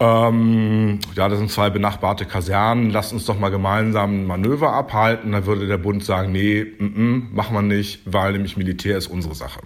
ähm, 0.00 0.98
ja, 1.14 1.28
das 1.28 1.38
sind 1.38 1.50
zwei 1.50 1.70
benachbarte 1.70 2.26
Kasernen, 2.26 2.90
lasst 2.90 3.12
uns 3.12 3.26
doch 3.26 3.38
mal 3.38 3.50
gemeinsam 3.50 4.22
ein 4.22 4.26
Manöver 4.26 4.72
abhalten. 4.72 5.32
Da 5.32 5.46
würde 5.46 5.66
der 5.66 5.78
Bund 5.78 6.04
sagen, 6.04 6.32
nee, 6.32 6.60
m 6.60 6.94
-m, 7.30 7.34
machen 7.34 7.54
wir 7.54 7.62
nicht, 7.62 8.00
weil 8.04 8.32
nämlich 8.32 8.56
Militär 8.56 8.98
ist 8.98 9.06
unsere 9.06 9.34
Sache. 9.34 9.60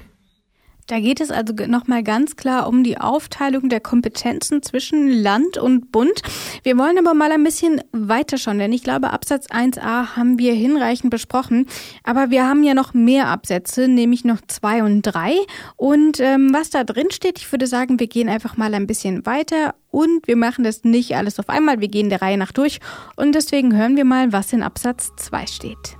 Da 0.89 1.01
geht 1.01 1.21
es 1.21 1.31
also 1.31 1.53
nochmal 1.67 2.03
ganz 2.03 2.37
klar 2.37 2.67
um 2.67 2.83
die 2.83 2.99
Aufteilung 2.99 3.69
der 3.69 3.81
Kompetenzen 3.81 4.63
zwischen 4.63 5.11
Land 5.11 5.59
und 5.59 5.93
Bund. 5.93 6.23
Wir 6.63 6.79
wollen 6.79 6.99
aber 6.99 7.13
mal 7.13 7.31
ein 7.31 7.45
bisschen 7.45 7.83
weiterschauen, 7.93 8.59
denn 8.59 8.73
ich 8.73 8.83
glaube, 8.85 9.11
Absatz 9.11 9.49
1a 9.49 10.17
haben 10.17 10.39
wir 10.39 10.55
hinreichend 10.55 11.11
besprochen. 11.11 11.67
Aber 12.05 12.31
wir 12.31 12.49
haben 12.49 12.63
ja 12.63 12.73
noch 12.73 12.95
mehr 12.95 13.29
Absätze, 13.29 13.87
nämlich 13.87 14.25
noch 14.25 14.41
zwei 14.49 14.83
und 14.83 15.03
drei. 15.03 15.37
Und 15.77 16.21
ähm, 16.21 16.55
was 16.55 16.71
da 16.71 16.85
drin 16.85 17.11
steht, 17.11 17.39
ich 17.39 17.53
würde 17.53 17.67
sagen, 17.67 18.01
wir 18.01 18.07
gehen 18.07 18.31
einfach 18.31 18.57
mal 18.57 18.73
ein 18.73 18.87
bisschen 18.87 19.27
weiter 19.27 19.75
und 19.91 20.27
wir 20.27 20.37
machen 20.37 20.65
das 20.65 20.85
nicht 20.85 21.15
alles 21.17 21.39
auf 21.39 21.51
einmal. 21.51 21.83
Wir 21.83 21.89
gehen 21.89 22.09
der 22.09 22.23
Reihe 22.23 22.39
nach 22.39 22.53
durch. 22.53 22.81
Und 23.15 23.35
deswegen 23.35 23.77
hören 23.77 23.97
wir 23.97 24.07
mal, 24.07 24.33
was 24.33 24.55
in 24.55 24.63
Absatz 24.63 25.11
2 25.17 25.47
steht. 25.47 25.99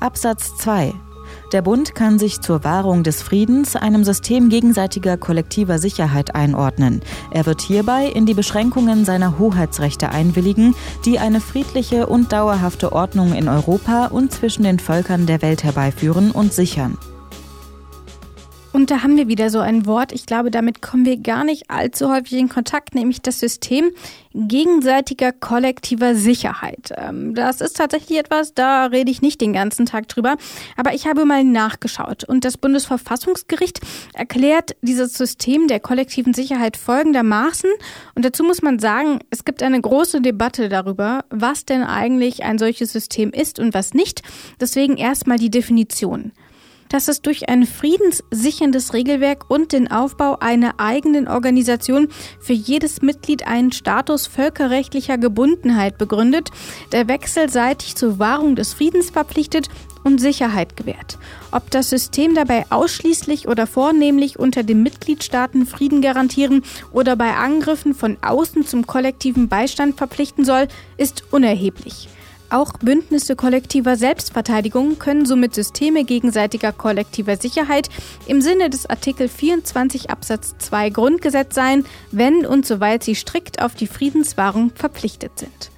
Absatz 0.00 0.56
2 0.56 0.94
der 1.52 1.62
Bund 1.62 1.94
kann 1.94 2.18
sich 2.18 2.40
zur 2.40 2.64
Wahrung 2.64 3.02
des 3.02 3.22
Friedens 3.22 3.76
einem 3.76 4.04
System 4.04 4.48
gegenseitiger 4.48 5.16
kollektiver 5.16 5.78
Sicherheit 5.78 6.34
einordnen. 6.34 7.00
Er 7.30 7.46
wird 7.46 7.60
hierbei 7.60 8.06
in 8.06 8.26
die 8.26 8.34
Beschränkungen 8.34 9.04
seiner 9.04 9.38
Hoheitsrechte 9.38 10.10
einwilligen, 10.10 10.74
die 11.04 11.18
eine 11.18 11.40
friedliche 11.40 12.06
und 12.06 12.32
dauerhafte 12.32 12.92
Ordnung 12.92 13.32
in 13.34 13.48
Europa 13.48 14.06
und 14.06 14.32
zwischen 14.32 14.64
den 14.64 14.78
Völkern 14.78 15.26
der 15.26 15.42
Welt 15.42 15.64
herbeiführen 15.64 16.30
und 16.30 16.52
sichern. 16.52 16.98
Und 18.76 18.90
da 18.90 19.02
haben 19.02 19.16
wir 19.16 19.26
wieder 19.26 19.48
so 19.48 19.60
ein 19.60 19.86
Wort, 19.86 20.12
ich 20.12 20.26
glaube, 20.26 20.50
damit 20.50 20.82
kommen 20.82 21.06
wir 21.06 21.16
gar 21.16 21.44
nicht 21.44 21.70
allzu 21.70 22.10
häufig 22.12 22.34
in 22.34 22.50
Kontakt, 22.50 22.94
nämlich 22.94 23.22
das 23.22 23.40
System 23.40 23.90
gegenseitiger 24.34 25.32
kollektiver 25.32 26.14
Sicherheit. 26.14 26.92
Ähm, 26.94 27.34
das 27.34 27.62
ist 27.62 27.78
tatsächlich 27.78 28.18
etwas, 28.18 28.52
da 28.52 28.84
rede 28.84 29.10
ich 29.10 29.22
nicht 29.22 29.40
den 29.40 29.54
ganzen 29.54 29.86
Tag 29.86 30.08
drüber, 30.08 30.36
aber 30.76 30.92
ich 30.92 31.06
habe 31.06 31.24
mal 31.24 31.42
nachgeschaut 31.42 32.24
und 32.24 32.44
das 32.44 32.58
Bundesverfassungsgericht 32.58 33.80
erklärt 34.12 34.76
dieses 34.82 35.14
System 35.14 35.68
der 35.68 35.80
kollektiven 35.80 36.34
Sicherheit 36.34 36.76
folgendermaßen 36.76 37.70
und 38.14 38.26
dazu 38.26 38.44
muss 38.44 38.60
man 38.60 38.78
sagen, 38.78 39.20
es 39.30 39.46
gibt 39.46 39.62
eine 39.62 39.80
große 39.80 40.20
Debatte 40.20 40.68
darüber, 40.68 41.24
was 41.30 41.64
denn 41.64 41.82
eigentlich 41.82 42.44
ein 42.44 42.58
solches 42.58 42.92
System 42.92 43.30
ist 43.30 43.58
und 43.58 43.72
was 43.72 43.94
nicht. 43.94 44.20
Deswegen 44.60 44.98
erstmal 44.98 45.38
die 45.38 45.50
Definition 45.50 46.32
dass 46.88 47.08
es 47.08 47.22
durch 47.22 47.48
ein 47.48 47.66
friedenssicherndes 47.66 48.92
Regelwerk 48.92 49.50
und 49.50 49.72
den 49.72 49.90
Aufbau 49.90 50.38
einer 50.40 50.74
eigenen 50.78 51.28
Organisation 51.28 52.08
für 52.40 52.52
jedes 52.52 53.02
Mitglied 53.02 53.46
einen 53.46 53.72
Status 53.72 54.26
völkerrechtlicher 54.26 55.18
Gebundenheit 55.18 55.98
begründet, 55.98 56.50
der 56.92 57.08
wechselseitig 57.08 57.96
zur 57.96 58.18
Wahrung 58.18 58.56
des 58.56 58.74
Friedens 58.74 59.10
verpflichtet 59.10 59.68
und 60.04 60.20
Sicherheit 60.20 60.76
gewährt. 60.76 61.18
Ob 61.50 61.70
das 61.70 61.90
System 61.90 62.34
dabei 62.34 62.64
ausschließlich 62.70 63.48
oder 63.48 63.66
vornehmlich 63.66 64.38
unter 64.38 64.62
den 64.62 64.82
Mitgliedstaaten 64.82 65.66
Frieden 65.66 66.00
garantieren 66.00 66.62
oder 66.92 67.16
bei 67.16 67.34
Angriffen 67.34 67.94
von 67.94 68.16
außen 68.22 68.66
zum 68.66 68.86
kollektiven 68.86 69.48
Beistand 69.48 69.96
verpflichten 69.96 70.44
soll, 70.44 70.68
ist 70.96 71.24
unerheblich. 71.32 72.08
Auch 72.48 72.74
Bündnisse 72.74 73.34
kollektiver 73.34 73.96
Selbstverteidigung 73.96 75.00
können 75.00 75.26
somit 75.26 75.54
Systeme 75.54 76.04
gegenseitiger 76.04 76.72
kollektiver 76.72 77.36
Sicherheit 77.36 77.88
im 78.28 78.40
Sinne 78.40 78.70
des 78.70 78.86
Artikel 78.86 79.28
24 79.28 80.10
Absatz 80.10 80.54
2 80.58 80.90
Grundgesetz 80.90 81.56
sein, 81.56 81.84
wenn 82.12 82.46
und 82.46 82.64
soweit 82.64 83.02
sie 83.02 83.16
strikt 83.16 83.60
auf 83.60 83.74
die 83.74 83.88
Friedenswahrung 83.88 84.70
verpflichtet 84.74 85.38
sind. 85.40 85.70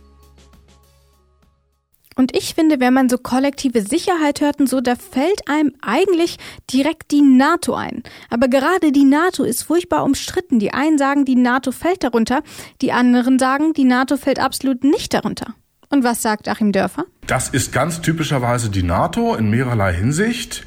Und 2.16 2.36
ich 2.36 2.54
finde, 2.54 2.80
wenn 2.80 2.92
man 2.92 3.08
so 3.08 3.16
kollektive 3.16 3.80
Sicherheit 3.80 4.40
hört 4.40 4.58
und 4.58 4.68
so, 4.68 4.80
da 4.80 4.96
fällt 4.96 5.48
einem 5.48 5.72
eigentlich 5.80 6.36
direkt 6.70 7.12
die 7.12 7.22
NATO 7.22 7.74
ein. 7.74 8.02
Aber 8.28 8.48
gerade 8.48 8.90
die 8.90 9.04
NATO 9.04 9.44
ist 9.44 9.62
furchtbar 9.62 10.02
umstritten. 10.02 10.58
Die 10.58 10.74
einen 10.74 10.98
sagen, 10.98 11.24
die 11.24 11.36
NATO 11.36 11.70
fällt 11.70 12.02
darunter, 12.02 12.42
die 12.82 12.90
anderen 12.90 13.38
sagen, 13.38 13.72
die 13.72 13.84
NATO 13.84 14.16
fällt 14.16 14.40
absolut 14.40 14.82
nicht 14.82 15.14
darunter. 15.14 15.54
Und 15.90 16.04
was 16.04 16.22
sagt 16.22 16.48
Achim 16.48 16.72
Dörfer? 16.72 17.04
Das 17.26 17.48
ist 17.48 17.72
ganz 17.72 18.00
typischerweise 18.00 18.70
die 18.70 18.82
NATO 18.82 19.34
in 19.34 19.50
mehrerlei 19.50 19.94
Hinsicht. 19.94 20.66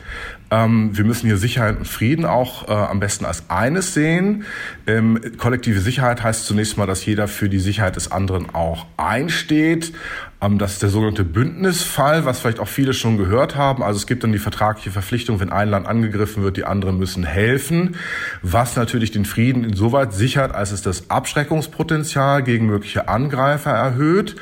Ähm, 0.51 0.95
wir 0.95 1.05
müssen 1.05 1.27
hier 1.27 1.37
Sicherheit 1.37 1.77
und 1.77 1.87
Frieden 1.87 2.25
auch 2.25 2.67
äh, 2.67 2.73
am 2.73 2.99
besten 2.99 3.25
als 3.25 3.49
eines 3.49 3.93
sehen. 3.93 4.43
Ähm, 4.85 5.19
kollektive 5.37 5.79
Sicherheit 5.79 6.21
heißt 6.21 6.45
zunächst 6.45 6.77
mal, 6.77 6.85
dass 6.85 7.05
jeder 7.05 7.29
für 7.29 7.47
die 7.47 7.59
Sicherheit 7.59 7.95
des 7.95 8.11
anderen 8.11 8.53
auch 8.53 8.85
einsteht. 8.97 9.93
Ähm, 10.41 10.57
das 10.57 10.73
ist 10.73 10.81
der 10.81 10.89
sogenannte 10.89 11.23
Bündnisfall, 11.23 12.25
was 12.25 12.39
vielleicht 12.39 12.59
auch 12.59 12.67
viele 12.67 12.93
schon 12.93 13.17
gehört 13.17 13.55
haben. 13.55 13.83
Also 13.83 13.97
es 13.97 14.07
gibt 14.07 14.23
dann 14.23 14.33
die 14.33 14.39
vertragliche 14.39 14.91
Verpflichtung, 14.91 15.39
wenn 15.39 15.51
ein 15.51 15.69
Land 15.69 15.87
angegriffen 15.87 16.43
wird, 16.43 16.57
die 16.57 16.65
anderen 16.65 16.97
müssen 16.97 17.23
helfen, 17.23 17.95
was 18.41 18.75
natürlich 18.75 19.11
den 19.11 19.25
Frieden 19.25 19.63
insoweit 19.63 20.13
sichert, 20.13 20.53
als 20.53 20.71
es 20.71 20.81
das 20.81 21.09
Abschreckungspotenzial 21.09 22.43
gegen 22.43 22.65
mögliche 22.65 23.07
Angreifer 23.07 23.71
erhöht. 23.71 24.35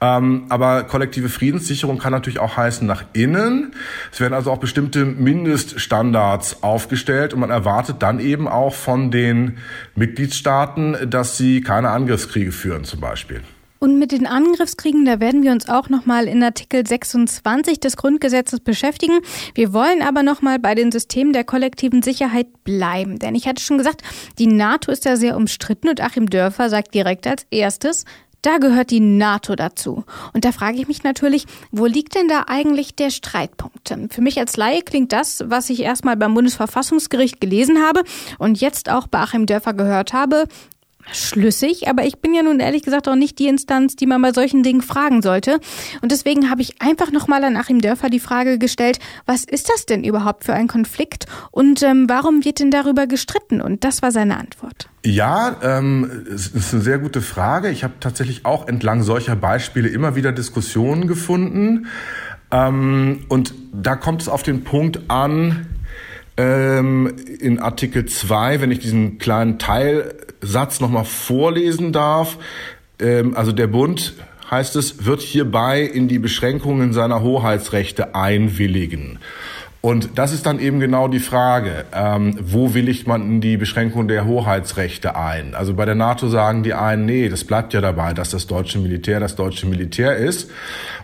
Ähm, 0.00 0.46
aber 0.48 0.84
kollektive 0.84 1.28
Friedenssicherung 1.28 1.98
kann 1.98 2.12
natürlich 2.12 2.38
auch 2.38 2.56
heißen 2.56 2.86
nach 2.86 3.04
innen. 3.12 3.74
Es 4.12 4.20
werden 4.20 4.34
also 4.34 4.50
auch 4.50 4.58
bestimmte 4.58 5.04
Mindeststandards 5.44 6.62
aufgestellt 6.62 7.34
und 7.34 7.40
man 7.40 7.50
erwartet 7.50 7.96
dann 8.00 8.18
eben 8.18 8.48
auch 8.48 8.74
von 8.74 9.10
den 9.10 9.58
Mitgliedstaaten, 9.94 11.10
dass 11.10 11.36
sie 11.36 11.60
keine 11.60 11.90
Angriffskriege 11.90 12.52
führen 12.52 12.84
zum 12.84 13.00
Beispiel. 13.00 13.42
Und 13.78 13.98
mit 13.98 14.12
den 14.12 14.26
Angriffskriegen, 14.26 15.04
da 15.04 15.20
werden 15.20 15.42
wir 15.42 15.52
uns 15.52 15.68
auch 15.68 15.90
nochmal 15.90 16.26
in 16.26 16.42
Artikel 16.42 16.86
26 16.86 17.80
des 17.80 17.98
Grundgesetzes 17.98 18.60
beschäftigen. 18.60 19.20
Wir 19.54 19.74
wollen 19.74 20.00
aber 20.00 20.22
nochmal 20.22 20.58
bei 20.58 20.74
den 20.74 20.90
Systemen 20.90 21.34
der 21.34 21.44
kollektiven 21.44 22.02
Sicherheit 22.02 22.46
bleiben. 22.64 23.18
Denn 23.18 23.34
ich 23.34 23.46
hatte 23.46 23.62
schon 23.62 23.76
gesagt, 23.76 24.02
die 24.38 24.46
NATO 24.46 24.90
ist 24.90 25.04
da 25.04 25.16
sehr 25.16 25.36
umstritten 25.36 25.90
und 25.90 26.00
Achim 26.00 26.30
Dörfer 26.30 26.70
sagt 26.70 26.94
direkt 26.94 27.26
als 27.26 27.46
erstes, 27.50 28.06
da 28.44 28.58
gehört 28.58 28.90
die 28.90 29.00
NATO 29.00 29.54
dazu. 29.56 30.04
Und 30.32 30.44
da 30.44 30.52
frage 30.52 30.78
ich 30.78 30.88
mich 30.88 31.02
natürlich, 31.02 31.46
wo 31.70 31.86
liegt 31.86 32.14
denn 32.14 32.28
da 32.28 32.44
eigentlich 32.46 32.94
der 32.94 33.10
Streitpunkt? 33.10 33.94
Für 34.10 34.20
mich 34.20 34.38
als 34.38 34.56
Laie 34.56 34.82
klingt 34.82 35.12
das, 35.12 35.44
was 35.46 35.70
ich 35.70 35.80
erstmal 35.80 36.16
beim 36.16 36.34
Bundesverfassungsgericht 36.34 37.40
gelesen 37.40 37.82
habe 37.82 38.02
und 38.38 38.60
jetzt 38.60 38.90
auch 38.90 39.06
bei 39.06 39.20
Achim 39.20 39.46
Dörfer 39.46 39.74
gehört 39.74 40.12
habe, 40.12 40.44
schlüssig, 41.12 41.88
aber 41.88 42.04
ich 42.04 42.18
bin 42.18 42.34
ja 42.34 42.42
nun 42.42 42.60
ehrlich 42.60 42.82
gesagt 42.82 43.08
auch 43.08 43.14
nicht 43.14 43.38
die 43.38 43.46
Instanz, 43.46 43.96
die 43.96 44.06
man 44.06 44.22
bei 44.22 44.32
solchen 44.32 44.62
Dingen 44.62 44.82
fragen 44.82 45.22
sollte. 45.22 45.60
Und 46.02 46.12
deswegen 46.12 46.50
habe 46.50 46.62
ich 46.62 46.80
einfach 46.80 47.12
nochmal 47.12 47.44
an 47.44 47.56
Achim 47.56 47.80
Dörfer 47.80 48.10
die 48.10 48.20
Frage 48.20 48.58
gestellt, 48.58 48.98
was 49.26 49.44
ist 49.44 49.68
das 49.68 49.86
denn 49.86 50.04
überhaupt 50.04 50.44
für 50.44 50.54
ein 50.54 50.68
Konflikt 50.68 51.26
und 51.50 51.82
ähm, 51.82 52.08
warum 52.08 52.44
wird 52.44 52.60
denn 52.60 52.70
darüber 52.70 53.06
gestritten? 53.06 53.60
Und 53.60 53.84
das 53.84 54.02
war 54.02 54.12
seine 54.12 54.38
Antwort. 54.38 54.88
Ja, 55.04 55.56
ähm, 55.62 56.24
es 56.32 56.48
ist 56.48 56.72
eine 56.72 56.82
sehr 56.82 56.98
gute 56.98 57.20
Frage. 57.20 57.70
Ich 57.70 57.84
habe 57.84 57.94
tatsächlich 58.00 58.46
auch 58.46 58.66
entlang 58.66 59.02
solcher 59.02 59.36
Beispiele 59.36 59.88
immer 59.88 60.16
wieder 60.16 60.32
Diskussionen 60.32 61.06
gefunden. 61.06 61.86
Ähm, 62.50 63.26
und 63.28 63.54
da 63.72 63.96
kommt 63.96 64.22
es 64.22 64.28
auf 64.28 64.42
den 64.42 64.64
Punkt 64.64 65.10
an, 65.10 65.66
ähm, 66.36 67.14
in 67.40 67.58
Artikel 67.60 68.06
2, 68.06 68.60
wenn 68.60 68.70
ich 68.70 68.80
diesen 68.80 69.18
kleinen 69.18 69.58
Teilsatz 69.58 70.80
nochmal 70.80 71.04
vorlesen 71.04 71.92
darf. 71.92 72.38
Ähm, 73.00 73.36
also 73.36 73.52
der 73.52 73.66
Bund, 73.66 74.14
heißt 74.50 74.76
es, 74.76 75.04
wird 75.04 75.20
hierbei 75.20 75.82
in 75.82 76.08
die 76.08 76.18
Beschränkungen 76.18 76.92
seiner 76.92 77.22
Hoheitsrechte 77.22 78.14
einwilligen. 78.14 79.18
Und 79.84 80.16
das 80.16 80.32
ist 80.32 80.46
dann 80.46 80.60
eben 80.60 80.80
genau 80.80 81.08
die 81.08 81.18
Frage, 81.18 81.84
ähm, 81.92 82.38
wo 82.40 82.72
willigt 82.72 83.06
man 83.06 83.20
in 83.20 83.40
die 83.42 83.58
Beschränkung 83.58 84.08
der 84.08 84.24
Hoheitsrechte 84.24 85.14
ein? 85.14 85.54
Also 85.54 85.74
bei 85.74 85.84
der 85.84 85.94
NATO 85.94 86.26
sagen 86.28 86.62
die 86.62 86.72
einen, 86.72 87.04
nee, 87.04 87.28
das 87.28 87.44
bleibt 87.44 87.74
ja 87.74 87.82
dabei, 87.82 88.14
dass 88.14 88.30
das 88.30 88.46
deutsche 88.46 88.78
Militär 88.78 89.20
das 89.20 89.36
deutsche 89.36 89.66
Militär 89.66 90.16
ist 90.16 90.50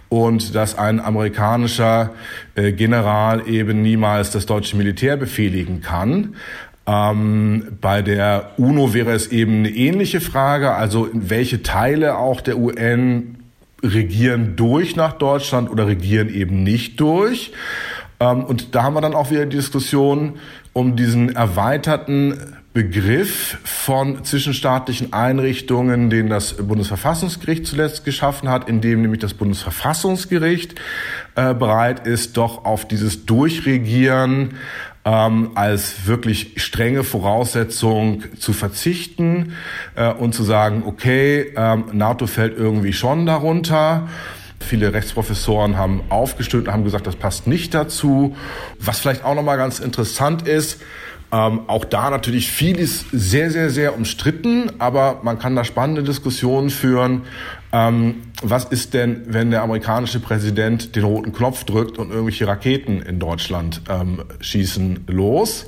und 0.08 0.54
dass 0.54 0.78
ein 0.78 0.98
amerikanischer 0.98 2.12
äh, 2.54 2.72
General 2.72 3.46
eben 3.46 3.82
niemals 3.82 4.30
das 4.30 4.46
deutsche 4.46 4.78
Militär 4.78 5.18
befehligen 5.18 5.82
kann. 5.82 6.36
Ähm, 6.86 7.76
bei 7.82 8.00
der 8.00 8.52
UNO 8.56 8.94
wäre 8.94 9.12
es 9.12 9.26
eben 9.26 9.58
eine 9.58 9.68
ähnliche 9.68 10.22
Frage, 10.22 10.72
also 10.72 11.10
welche 11.12 11.62
Teile 11.62 12.16
auch 12.16 12.40
der 12.40 12.56
UN 12.56 13.36
regieren 13.82 14.56
durch 14.56 14.96
nach 14.96 15.12
Deutschland 15.12 15.70
oder 15.70 15.86
regieren 15.86 16.32
eben 16.32 16.62
nicht 16.62 16.98
durch. 16.98 17.52
Ähm, 18.20 18.44
und 18.44 18.74
da 18.74 18.84
haben 18.84 18.94
wir 18.94 19.00
dann 19.00 19.14
auch 19.14 19.30
wieder 19.30 19.46
die 19.46 19.56
Diskussion 19.56 20.38
um 20.72 20.94
diesen 20.94 21.34
erweiterten 21.34 22.56
Begriff 22.72 23.58
von 23.64 24.24
zwischenstaatlichen 24.24 25.12
Einrichtungen, 25.12 26.08
den 26.08 26.28
das 26.28 26.52
Bundesverfassungsgericht 26.52 27.66
zuletzt 27.66 28.04
geschaffen 28.04 28.48
hat, 28.48 28.68
in 28.68 28.80
dem 28.80 29.02
nämlich 29.02 29.20
das 29.20 29.34
Bundesverfassungsgericht 29.34 30.76
äh, 31.34 31.52
bereit 31.52 32.06
ist, 32.06 32.36
doch 32.36 32.64
auf 32.64 32.86
dieses 32.86 33.26
Durchregieren 33.26 34.54
ähm, 35.04 35.50
als 35.56 36.06
wirklich 36.06 36.62
strenge 36.62 37.02
Voraussetzung 37.02 38.22
zu 38.38 38.52
verzichten 38.52 39.54
äh, 39.96 40.12
und 40.12 40.34
zu 40.34 40.44
sagen, 40.44 40.84
okay, 40.86 41.52
ähm, 41.56 41.86
NATO 41.92 42.28
fällt 42.28 42.56
irgendwie 42.56 42.92
schon 42.92 43.26
darunter. 43.26 44.06
Viele 44.60 44.92
Rechtsprofessoren 44.92 45.76
haben 45.76 46.02
aufgestöhnt 46.10 46.68
und 46.68 46.72
haben 46.72 46.84
gesagt, 46.84 47.06
das 47.06 47.16
passt 47.16 47.46
nicht 47.46 47.74
dazu. 47.74 48.36
Was 48.78 49.00
vielleicht 49.00 49.24
auch 49.24 49.34
nochmal 49.34 49.56
ganz 49.56 49.78
interessant 49.78 50.46
ist, 50.46 50.80
ähm, 51.32 51.62
auch 51.68 51.84
da 51.84 52.10
natürlich 52.10 52.50
vieles 52.50 53.04
sehr, 53.12 53.50
sehr, 53.50 53.70
sehr 53.70 53.94
umstritten, 53.94 54.72
aber 54.78 55.20
man 55.22 55.38
kann 55.38 55.54
da 55.54 55.62
spannende 55.62 56.02
Diskussionen 56.02 56.70
führen. 56.70 57.22
Ähm, 57.72 58.22
was 58.42 58.64
ist 58.64 58.94
denn, 58.94 59.22
wenn 59.26 59.52
der 59.52 59.62
amerikanische 59.62 60.18
Präsident 60.18 60.96
den 60.96 61.04
roten 61.04 61.32
Knopf 61.32 61.62
drückt 61.64 61.98
und 61.98 62.10
irgendwelche 62.10 62.48
Raketen 62.48 63.00
in 63.00 63.20
Deutschland 63.20 63.82
ähm, 63.88 64.24
schießen 64.40 65.04
los? 65.06 65.66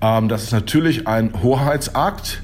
Ähm, 0.00 0.28
das 0.28 0.44
ist 0.44 0.52
natürlich 0.52 1.08
ein 1.08 1.42
Hoheitsakt. 1.42 2.42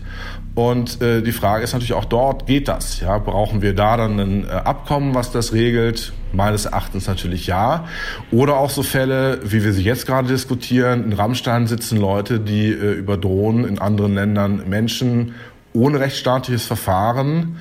Und 0.58 1.00
äh, 1.00 1.22
die 1.22 1.30
Frage 1.30 1.62
ist 1.62 1.72
natürlich 1.72 1.92
auch 1.92 2.04
dort, 2.04 2.48
geht 2.48 2.66
das? 2.66 2.98
Ja, 2.98 3.18
brauchen 3.18 3.62
wir 3.62 3.76
da 3.76 3.96
dann 3.96 4.18
ein 4.18 4.44
äh, 4.44 4.50
Abkommen, 4.50 5.14
was 5.14 5.30
das 5.30 5.52
regelt? 5.52 6.12
Meines 6.32 6.64
Erachtens 6.64 7.06
natürlich 7.06 7.46
ja. 7.46 7.84
Oder 8.32 8.56
auch 8.56 8.68
so 8.68 8.82
Fälle, 8.82 9.38
wie 9.44 9.62
wir 9.62 9.72
sie 9.72 9.84
jetzt 9.84 10.04
gerade 10.04 10.26
diskutieren. 10.26 11.04
In 11.04 11.12
Rammstein 11.12 11.68
sitzen 11.68 11.96
Leute, 11.96 12.40
die 12.40 12.72
äh, 12.72 12.94
über 12.94 13.16
Drohnen 13.16 13.68
in 13.68 13.78
anderen 13.78 14.16
Ländern 14.16 14.68
Menschen 14.68 15.36
ohne 15.74 16.00
rechtsstaatliches 16.00 16.66
Verfahren 16.66 17.58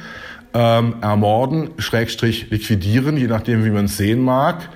ähm, 0.55 0.95
ermorden, 1.01 1.69
Schrägstrich 1.77 2.49
liquidieren, 2.49 3.15
je 3.15 3.27
nachdem, 3.27 3.63
wie 3.63 3.69
man 3.69 3.85
es 3.85 3.97
sehen 3.97 4.21
mag. 4.23 4.69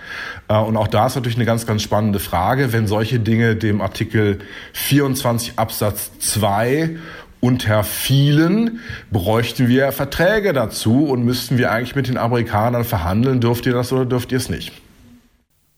Äh, 0.48 0.60
und 0.60 0.78
auch 0.78 0.88
da 0.88 1.08
ist 1.08 1.16
natürlich 1.16 1.38
eine 1.38 1.46
ganz, 1.46 1.66
ganz 1.66 1.82
spannende 1.82 2.20
Frage, 2.20 2.72
wenn 2.72 2.86
solche 2.86 3.20
Dinge 3.20 3.56
dem 3.56 3.82
Artikel 3.82 4.40
24 4.74 5.54
Absatz 5.56 6.12
2 6.20 6.98
unter 7.42 7.84
vielen 7.84 8.80
bräuchten 9.12 9.68
wir 9.68 9.92
Verträge 9.92 10.54
dazu 10.54 11.06
und 11.06 11.26
müssten 11.26 11.58
wir 11.58 11.72
eigentlich 11.72 11.96
mit 11.96 12.08
den 12.08 12.18
Amerikanern 12.18 12.86
verhandeln, 12.86 13.42
dürft 13.42 13.66
ihr 13.66 13.74
das 13.74 13.92
oder 13.92 14.06
dürft 14.06 14.32
ihr 14.32 14.38
es 14.38 14.50
nicht? 14.50 14.72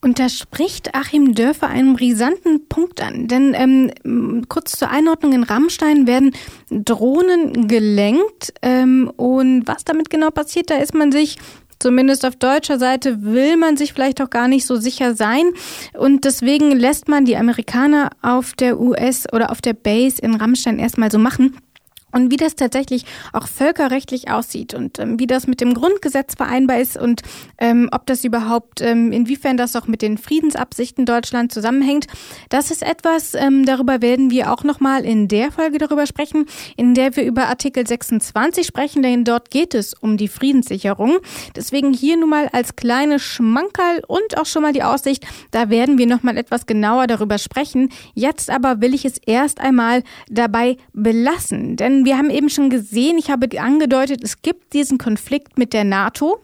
Und 0.04 0.18
da 0.18 0.28
spricht 0.28 0.94
Achim 0.94 1.34
Dörfer 1.34 1.68
einen 1.68 1.96
brisanten 1.96 2.68
Punkt 2.68 3.00
an. 3.00 3.26
Denn 3.26 3.54
ähm, 3.54 4.44
kurz 4.50 4.72
zur 4.72 4.90
Einordnung, 4.90 5.32
in 5.32 5.42
Rammstein 5.44 6.06
werden 6.06 6.32
Drohnen 6.68 7.68
gelenkt. 7.68 8.52
Ähm, 8.60 9.10
und 9.16 9.66
was 9.66 9.84
damit 9.84 10.10
genau 10.10 10.28
passiert, 10.28 10.68
da 10.68 10.76
ist 10.76 10.92
man 10.92 11.10
sich 11.10 11.38
Zumindest 11.78 12.24
auf 12.24 12.36
deutscher 12.36 12.78
Seite 12.78 13.22
will 13.22 13.56
man 13.56 13.76
sich 13.76 13.92
vielleicht 13.92 14.20
auch 14.22 14.30
gar 14.30 14.48
nicht 14.48 14.66
so 14.66 14.76
sicher 14.76 15.14
sein. 15.14 15.44
Und 15.92 16.24
deswegen 16.24 16.70
lässt 16.72 17.08
man 17.08 17.24
die 17.24 17.36
Amerikaner 17.36 18.10
auf 18.22 18.54
der 18.54 18.80
US 18.80 19.24
oder 19.32 19.50
auf 19.50 19.60
der 19.60 19.74
Base 19.74 20.20
in 20.20 20.34
Rammstein 20.34 20.78
erstmal 20.78 21.10
so 21.10 21.18
machen. 21.18 21.56
Und 22.14 22.30
wie 22.30 22.36
das 22.36 22.54
tatsächlich 22.54 23.06
auch 23.32 23.48
völkerrechtlich 23.48 24.30
aussieht 24.30 24.72
und 24.72 25.00
ähm, 25.00 25.18
wie 25.18 25.26
das 25.26 25.48
mit 25.48 25.60
dem 25.60 25.74
Grundgesetz 25.74 26.36
vereinbar 26.36 26.78
ist 26.78 26.96
und 26.96 27.22
ähm, 27.58 27.88
ob 27.90 28.06
das 28.06 28.22
überhaupt, 28.22 28.80
ähm, 28.82 29.10
inwiefern 29.10 29.56
das 29.56 29.74
auch 29.74 29.88
mit 29.88 30.00
den 30.00 30.16
Friedensabsichten 30.16 31.06
Deutschland 31.06 31.50
zusammenhängt, 31.50 32.06
das 32.50 32.70
ist 32.70 32.84
etwas, 32.84 33.34
ähm, 33.34 33.66
darüber 33.66 34.00
werden 34.00 34.30
wir 34.30 34.52
auch 34.52 34.62
nochmal 34.62 35.04
in 35.04 35.26
der 35.26 35.50
Folge 35.50 35.78
darüber 35.78 36.06
sprechen, 36.06 36.46
in 36.76 36.94
der 36.94 37.16
wir 37.16 37.24
über 37.24 37.48
Artikel 37.48 37.84
26 37.84 38.64
sprechen, 38.64 39.02
denn 39.02 39.24
dort 39.24 39.50
geht 39.50 39.74
es 39.74 39.92
um 39.92 40.16
die 40.16 40.28
Friedenssicherung. 40.28 41.18
Deswegen 41.56 41.92
hier 41.92 42.16
nun 42.16 42.30
mal 42.30 42.48
als 42.52 42.76
kleine 42.76 43.18
Schmankerl 43.18 44.04
und 44.06 44.38
auch 44.38 44.46
schon 44.46 44.62
mal 44.62 44.72
die 44.72 44.84
Aussicht, 44.84 45.26
da 45.50 45.68
werden 45.68 45.98
wir 45.98 46.06
nochmal 46.06 46.36
etwas 46.36 46.66
genauer 46.66 47.08
darüber 47.08 47.38
sprechen. 47.38 47.90
Jetzt 48.14 48.50
aber 48.50 48.80
will 48.80 48.94
ich 48.94 49.04
es 49.04 49.18
erst 49.26 49.60
einmal 49.60 50.04
dabei 50.28 50.76
belassen, 50.92 51.74
denn 51.74 52.03
wir 52.04 52.18
haben 52.18 52.30
eben 52.30 52.50
schon 52.50 52.70
gesehen, 52.70 53.18
ich 53.18 53.30
habe 53.30 53.60
angedeutet, 53.60 54.22
es 54.22 54.42
gibt 54.42 54.72
diesen 54.72 54.98
Konflikt 54.98 55.58
mit 55.58 55.72
der 55.72 55.84
NATO. 55.84 56.40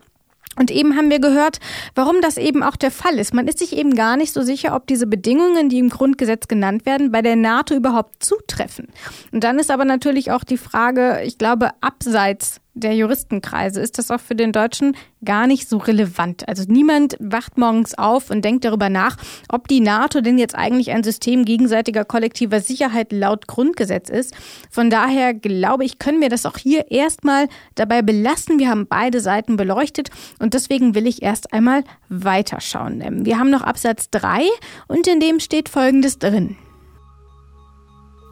Und 0.56 0.70
eben 0.70 0.96
haben 0.96 1.10
wir 1.10 1.20
gehört, 1.20 1.58
warum 1.94 2.20
das 2.20 2.36
eben 2.36 2.62
auch 2.62 2.76
der 2.76 2.90
Fall 2.90 3.18
ist. 3.18 3.32
Man 3.32 3.46
ist 3.46 3.60
sich 3.60 3.74
eben 3.74 3.94
gar 3.94 4.16
nicht 4.16 4.32
so 4.32 4.42
sicher, 4.42 4.74
ob 4.74 4.86
diese 4.86 5.06
Bedingungen, 5.06 5.68
die 5.68 5.78
im 5.78 5.88
Grundgesetz 5.88 6.48
genannt 6.48 6.84
werden, 6.86 7.12
bei 7.12 7.22
der 7.22 7.36
NATO 7.36 7.74
überhaupt 7.74 8.22
zutreffen. 8.22 8.88
Und 9.32 9.44
dann 9.44 9.58
ist 9.58 9.70
aber 9.70 9.84
natürlich 9.84 10.32
auch 10.32 10.44
die 10.44 10.58
Frage, 10.58 11.22
ich 11.24 11.38
glaube, 11.38 11.70
abseits 11.80 12.60
der 12.74 12.94
Juristenkreise 12.94 13.80
ist 13.80 13.98
das 13.98 14.10
auch 14.10 14.20
für 14.20 14.36
den 14.36 14.52
Deutschen 14.52 14.96
gar 15.24 15.46
nicht 15.46 15.68
so 15.68 15.78
relevant. 15.78 16.48
Also 16.48 16.64
niemand 16.68 17.16
wacht 17.18 17.58
morgens 17.58 17.98
auf 17.98 18.30
und 18.30 18.44
denkt 18.44 18.64
darüber 18.64 18.88
nach, 18.88 19.16
ob 19.48 19.66
die 19.68 19.80
NATO 19.80 20.20
denn 20.20 20.38
jetzt 20.38 20.54
eigentlich 20.54 20.90
ein 20.90 21.02
System 21.02 21.44
gegenseitiger 21.44 22.04
kollektiver 22.04 22.60
Sicherheit 22.60 23.12
laut 23.12 23.48
Grundgesetz 23.48 24.08
ist. 24.08 24.34
Von 24.70 24.88
daher 24.88 25.34
glaube 25.34 25.84
ich, 25.84 25.98
können 25.98 26.20
wir 26.20 26.28
das 26.28 26.46
auch 26.46 26.56
hier 26.56 26.90
erstmal 26.90 27.48
dabei 27.74 28.02
belassen. 28.02 28.58
Wir 28.58 28.68
haben 28.68 28.86
beide 28.86 29.20
Seiten 29.20 29.56
beleuchtet 29.56 30.10
und 30.38 30.54
deswegen 30.54 30.94
will 30.94 31.06
ich 31.06 31.22
erst 31.22 31.52
einmal 31.52 31.82
weiterschauen. 32.08 33.24
Wir 33.24 33.38
haben 33.38 33.50
noch 33.50 33.62
Absatz 33.62 34.10
3 34.10 34.42
und 34.86 35.06
in 35.06 35.20
dem 35.20 35.40
steht 35.40 35.68
Folgendes 35.68 36.18
drin. 36.18 36.56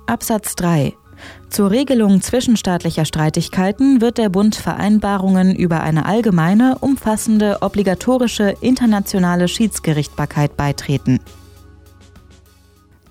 Absatz 0.06 0.54
3 0.54 0.94
zur 1.48 1.70
Regelung 1.70 2.20
zwischenstaatlicher 2.20 3.04
Streitigkeiten 3.04 4.00
wird 4.00 4.18
der 4.18 4.28
Bund 4.28 4.56
Vereinbarungen 4.56 5.54
über 5.54 5.82
eine 5.82 6.06
allgemeine, 6.06 6.78
umfassende, 6.80 7.58
obligatorische 7.60 8.54
internationale 8.60 9.48
Schiedsgerichtbarkeit 9.48 10.56
beitreten. 10.56 11.20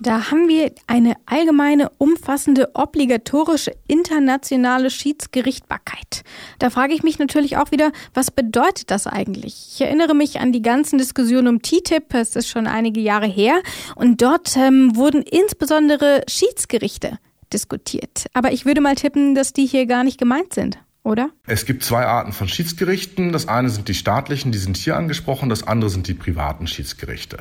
Da 0.00 0.30
haben 0.30 0.48
wir 0.48 0.72
eine 0.86 1.14
allgemeine, 1.26 1.90
umfassende, 1.98 2.70
obligatorische 2.74 3.72
internationale 3.88 4.90
Schiedsgerichtbarkeit. 4.90 6.22
Da 6.60 6.70
frage 6.70 6.94
ich 6.94 7.02
mich 7.02 7.18
natürlich 7.18 7.56
auch 7.56 7.72
wieder, 7.72 7.90
was 8.14 8.30
bedeutet 8.30 8.92
das 8.92 9.08
eigentlich? 9.08 9.72
Ich 9.74 9.80
erinnere 9.80 10.14
mich 10.14 10.38
an 10.38 10.52
die 10.52 10.62
ganzen 10.62 10.98
Diskussionen 10.98 11.48
um 11.48 11.62
TTIP, 11.62 12.14
es 12.14 12.36
ist 12.36 12.48
schon 12.48 12.68
einige 12.68 13.00
Jahre 13.00 13.26
her, 13.26 13.60
und 13.96 14.22
dort 14.22 14.56
ähm, 14.56 14.94
wurden 14.94 15.22
insbesondere 15.22 16.22
Schiedsgerichte 16.28 17.18
diskutiert. 17.52 18.26
Aber 18.32 18.52
ich 18.52 18.64
würde 18.64 18.80
mal 18.80 18.94
tippen, 18.94 19.34
dass 19.34 19.52
die 19.52 19.66
hier 19.66 19.86
gar 19.86 20.04
nicht 20.04 20.18
gemeint 20.18 20.54
sind, 20.54 20.78
oder? 21.02 21.30
Es 21.46 21.64
gibt 21.64 21.82
zwei 21.82 22.06
Arten 22.06 22.32
von 22.32 22.48
Schiedsgerichten. 22.48 23.32
Das 23.32 23.48
eine 23.48 23.70
sind 23.70 23.88
die 23.88 23.94
staatlichen, 23.94 24.52
die 24.52 24.58
sind 24.58 24.76
hier 24.76 24.96
angesprochen. 24.96 25.48
Das 25.48 25.66
andere 25.66 25.90
sind 25.90 26.06
die 26.08 26.14
privaten 26.14 26.66
Schiedsgerichte. 26.66 27.38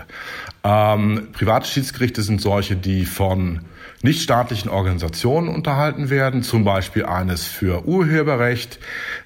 Ähm, 0.64 1.30
private 1.34 1.68
Schiedsgerichte 1.68 2.22
sind 2.22 2.42
solche, 2.42 2.76
die 2.76 3.06
von 3.06 3.62
nichtstaatlichen 4.04 4.70
Organisationen 4.70 5.50
unterhalten 5.50 6.10
werden, 6.10 6.44
zum 6.44 6.64
Beispiel 6.64 7.06
eines 7.06 7.46
für 7.46 7.86
Urheberrecht 7.86 8.80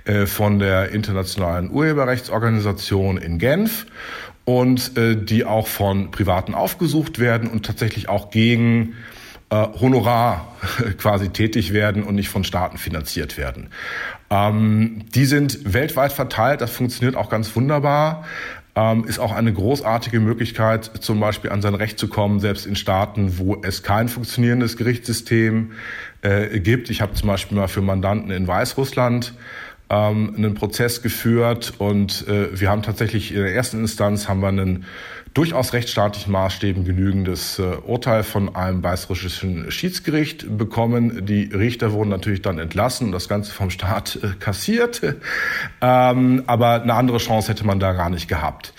äh, 0.05 0.25
von 0.25 0.59
der 0.59 0.91
Internationalen 0.91 1.69
Urheberrechtsorganisation 1.71 3.17
in 3.17 3.37
Genf 3.37 3.85
und 4.45 4.97
äh, 4.97 5.15
die 5.15 5.45
auch 5.45 5.67
von 5.67 6.11
Privaten 6.11 6.53
aufgesucht 6.53 7.19
werden 7.19 7.49
und 7.49 7.65
tatsächlich 7.65 8.09
auch 8.09 8.31
gegen 8.31 8.95
äh, 9.51 9.67
Honorar 9.79 10.47
quasi 10.97 11.29
tätig 11.29 11.73
werden 11.73 12.03
und 12.03 12.15
nicht 12.15 12.29
von 12.29 12.43
Staaten 12.43 12.77
finanziert 12.77 13.37
werden. 13.37 13.67
Ähm, 14.29 15.03
die 15.13 15.25
sind 15.25 15.73
weltweit 15.73 16.13
verteilt, 16.13 16.61
das 16.61 16.71
funktioniert 16.71 17.15
auch 17.15 17.29
ganz 17.29 17.55
wunderbar. 17.55 18.23
Ähm, 18.73 19.03
ist 19.03 19.19
auch 19.19 19.33
eine 19.33 19.51
großartige 19.51 20.21
Möglichkeit, 20.21 20.85
zum 21.01 21.19
Beispiel 21.19 21.51
an 21.51 21.61
sein 21.61 21.75
Recht 21.75 21.99
zu 21.99 22.07
kommen, 22.07 22.39
selbst 22.39 22.65
in 22.65 22.77
Staaten, 22.77 23.37
wo 23.37 23.57
es 23.61 23.83
kein 23.83 24.07
funktionierendes 24.07 24.77
Gerichtssystem 24.77 25.73
äh, 26.21 26.61
gibt. 26.61 26.89
Ich 26.89 27.01
habe 27.01 27.13
zum 27.13 27.27
Beispiel 27.27 27.57
mal 27.57 27.67
für 27.67 27.81
Mandanten 27.81 28.31
in 28.31 28.47
Weißrussland 28.47 29.33
ähm, 29.89 30.33
einen 30.37 30.53
Prozess 30.53 31.01
geführt 31.01 31.73
und 31.79 32.25
äh, 32.29 32.57
wir 32.57 32.69
haben 32.69 32.81
tatsächlich 32.81 33.33
in 33.33 33.41
der 33.41 33.53
ersten 33.53 33.81
Instanz 33.81 34.29
haben 34.29 34.39
wir 34.39 34.47
einen 34.47 34.85
durchaus 35.33 35.73
rechtsstaatlichen 35.73 36.31
Maßstäben 36.31 36.83
genügendes 36.83 37.59
äh, 37.59 37.77
Urteil 37.85 38.23
von 38.23 38.55
einem 38.55 38.83
weißrussischen 38.83 39.71
Schiedsgericht 39.71 40.57
bekommen. 40.57 41.25
Die 41.25 41.43
Richter 41.45 41.93
wurden 41.93 42.09
natürlich 42.09 42.41
dann 42.41 42.59
entlassen 42.59 43.07
und 43.07 43.11
das 43.13 43.29
Ganze 43.29 43.51
vom 43.51 43.69
Staat 43.69 44.19
äh, 44.21 44.29
kassiert. 44.39 45.01
Ähm, 45.83 46.43
aber 46.45 46.81
eine 46.83 46.93
andere 46.93 47.17
Chance 47.17 47.49
hätte 47.49 47.65
man 47.65 47.79
da 47.79 47.93
gar 47.93 48.09
nicht 48.11 48.27
gehabt. 48.27 48.73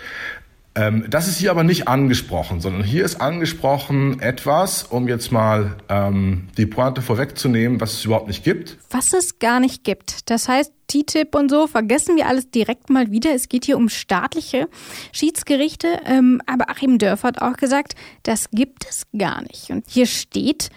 Ähm, 0.75 1.05
das 1.09 1.29
ist 1.29 1.39
hier 1.39 1.51
aber 1.51 1.65
nicht 1.65 1.87
angesprochen, 1.89 2.61
sondern 2.61 2.83
hier 2.83 3.05
ist 3.05 3.21
angesprochen 3.21 4.21
etwas, 4.21 4.85
um 4.85 5.07
jetzt 5.07 5.31
mal 5.31 5.77
ähm, 5.89 6.49
die 6.57 6.67
Pointe 6.67 7.03
vorwegzunehmen, 7.03 7.81
was 7.81 7.93
es 7.93 8.05
überhaupt 8.05 8.29
nicht 8.29 8.43
gibt. 8.43 8.79
Was 8.91 9.13
es 9.13 9.39
gar 9.39 9.61
nicht 9.61 9.85
gibt. 9.85 10.31
Das 10.31 10.49
heißt, 10.49 10.73
TTIP 10.89 11.35
und 11.35 11.51
so 11.51 11.67
vergessen 11.67 12.17
wir 12.17 12.27
alles 12.27 12.51
direkt 12.51 12.91
mal 12.91 13.11
wieder. 13.11 13.35
Es 13.35 13.49
geht 13.49 13.65
hier 13.67 13.77
um 13.77 13.89
staatliche 13.89 14.69
Schiedsgerichte. 15.13 16.01
Ähm, 16.07 16.41
aber 16.47 16.71
Achim 16.71 16.99
Dörfer 16.99 17.29
hat 17.29 17.43
auch 17.43 17.57
gesagt, 17.57 17.95
das 18.23 18.51
gibt 18.51 18.87
es 18.89 19.05
gar 19.17 19.43
nicht. 19.43 19.71
Und 19.71 19.85
hier 19.89 20.07
steht, 20.07 20.71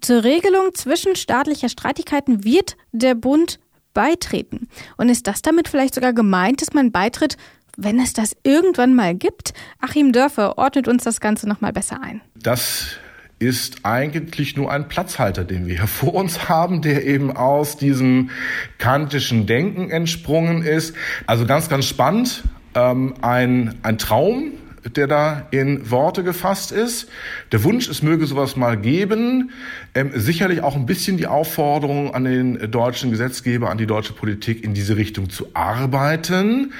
zur 0.00 0.24
Regelung 0.24 0.74
zwischenstaatlicher 0.74 1.68
Streitigkeiten 1.68 2.44
wird 2.44 2.76
der 2.92 3.14
Bund 3.14 3.60
beitreten. 3.94 4.68
Und 4.96 5.08
ist 5.08 5.26
das 5.26 5.42
damit 5.42 5.68
vielleicht 5.68 5.94
sogar 5.94 6.12
gemeint, 6.12 6.62
dass 6.62 6.72
man 6.72 6.92
beitritt, 6.92 7.36
wenn 7.76 8.00
es 8.00 8.12
das 8.12 8.36
irgendwann 8.42 8.94
mal 8.94 9.14
gibt? 9.14 9.54
Achim 9.80 10.12
Dörfer 10.12 10.58
ordnet 10.58 10.88
uns 10.88 11.04
das 11.04 11.20
Ganze 11.20 11.48
nochmal 11.48 11.72
besser 11.72 12.00
ein. 12.02 12.20
Das 12.34 12.96
ist 13.38 13.84
eigentlich 13.84 14.56
nur 14.56 14.70
ein 14.70 14.86
Platzhalter, 14.86 15.44
den 15.44 15.66
wir 15.66 15.76
hier 15.76 15.86
vor 15.88 16.14
uns 16.14 16.48
haben, 16.48 16.80
der 16.80 17.04
eben 17.04 17.36
aus 17.36 17.76
diesem 17.76 18.30
kantischen 18.78 19.46
Denken 19.46 19.90
entsprungen 19.90 20.62
ist. 20.62 20.94
Also 21.26 21.44
ganz, 21.44 21.68
ganz 21.68 21.86
spannend. 21.86 22.44
Ähm, 22.74 23.14
ein, 23.20 23.74
ein 23.82 23.98
Traum, 23.98 24.52
der 24.84 25.06
da 25.06 25.46
in 25.50 25.90
Worte 25.90 26.24
gefasst 26.24 26.72
ist. 26.72 27.08
Der 27.52 27.62
Wunsch, 27.64 27.88
es 27.88 28.02
möge 28.02 28.26
sowas 28.26 28.56
mal 28.56 28.76
geben. 28.76 29.50
Ähm, 29.94 30.10
sicherlich 30.14 30.62
auch 30.62 30.76
ein 30.76 30.86
bisschen 30.86 31.16
die 31.16 31.26
Aufforderung 31.26 32.14
an 32.14 32.24
den 32.24 32.70
deutschen 32.70 33.10
Gesetzgeber, 33.10 33.70
an 33.70 33.78
die 33.78 33.86
deutsche 33.86 34.12
Politik, 34.12 34.64
in 34.64 34.74
diese 34.74 34.96
Richtung 34.96 35.30
zu 35.30 35.48
arbeiten. 35.54 36.72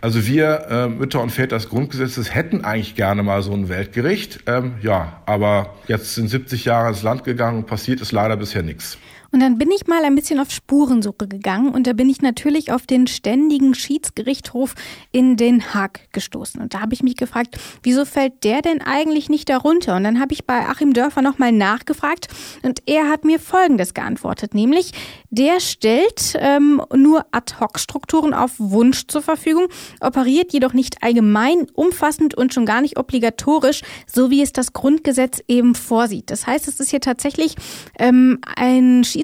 Also 0.00 0.26
wir 0.26 0.66
äh, 0.70 0.88
Mütter 0.88 1.20
und 1.20 1.30
Väter 1.30 1.56
des 1.56 1.68
Grundgesetzes 1.68 2.34
hätten 2.34 2.64
eigentlich 2.64 2.94
gerne 2.94 3.22
mal 3.22 3.42
so 3.42 3.52
ein 3.52 3.68
Weltgericht. 3.68 4.40
Ähm, 4.46 4.74
ja, 4.82 5.20
aber 5.26 5.74
jetzt 5.86 6.14
sind 6.14 6.28
70 6.28 6.64
Jahre 6.64 6.88
ins 6.88 7.02
Land 7.02 7.24
gegangen 7.24 7.58
und 7.58 7.66
passiert 7.66 8.00
ist 8.00 8.12
leider 8.12 8.36
bisher 8.36 8.62
nichts. 8.62 8.98
Und 9.32 9.40
dann 9.40 9.58
bin 9.58 9.70
ich 9.70 9.86
mal 9.86 10.04
ein 10.04 10.14
bisschen 10.14 10.40
auf 10.40 10.50
Spurensuche 10.50 11.28
gegangen 11.28 11.72
und 11.72 11.86
da 11.86 11.92
bin 11.92 12.08
ich 12.08 12.20
natürlich 12.20 12.72
auf 12.72 12.86
den 12.86 13.06
ständigen 13.06 13.74
Schiedsgerichtshof 13.74 14.74
in 15.12 15.36
Den 15.36 15.72
Haag 15.72 16.12
gestoßen. 16.12 16.60
Und 16.60 16.74
da 16.74 16.80
habe 16.80 16.94
ich 16.94 17.02
mich 17.02 17.16
gefragt, 17.16 17.56
wieso 17.82 18.04
fällt 18.04 18.44
der 18.44 18.62
denn 18.62 18.80
eigentlich 18.80 19.28
nicht 19.28 19.48
darunter? 19.48 19.96
Und 19.96 20.04
dann 20.04 20.20
habe 20.20 20.32
ich 20.32 20.46
bei 20.46 20.66
Achim 20.66 20.92
Dörfer 20.92 21.22
nochmal 21.22 21.52
nachgefragt 21.52 22.28
und 22.62 22.82
er 22.86 23.08
hat 23.08 23.24
mir 23.24 23.38
Folgendes 23.38 23.94
geantwortet, 23.94 24.54
nämlich 24.54 24.92
der 25.30 25.60
stellt 25.60 26.34
ähm, 26.36 26.82
nur 26.94 27.24
Ad-Hoc-Strukturen 27.30 28.34
auf 28.34 28.52
Wunsch 28.58 29.06
zur 29.06 29.22
Verfügung, 29.22 29.68
operiert 30.00 30.52
jedoch 30.52 30.72
nicht 30.72 31.02
allgemein, 31.02 31.66
umfassend 31.74 32.34
und 32.34 32.52
schon 32.52 32.66
gar 32.66 32.80
nicht 32.80 32.98
obligatorisch, 32.98 33.82
so 34.06 34.30
wie 34.30 34.42
es 34.42 34.52
das 34.52 34.72
Grundgesetz 34.72 35.40
eben 35.46 35.76
vorsieht. 35.76 36.30
Das 36.30 36.46
heißt, 36.46 36.66
es 36.66 36.80
ist 36.80 36.90
hier 36.90 37.00
tatsächlich 37.00 37.54
ähm, 37.98 38.40
ein 38.56 39.04
Schiedsgerichtshof 39.04 39.19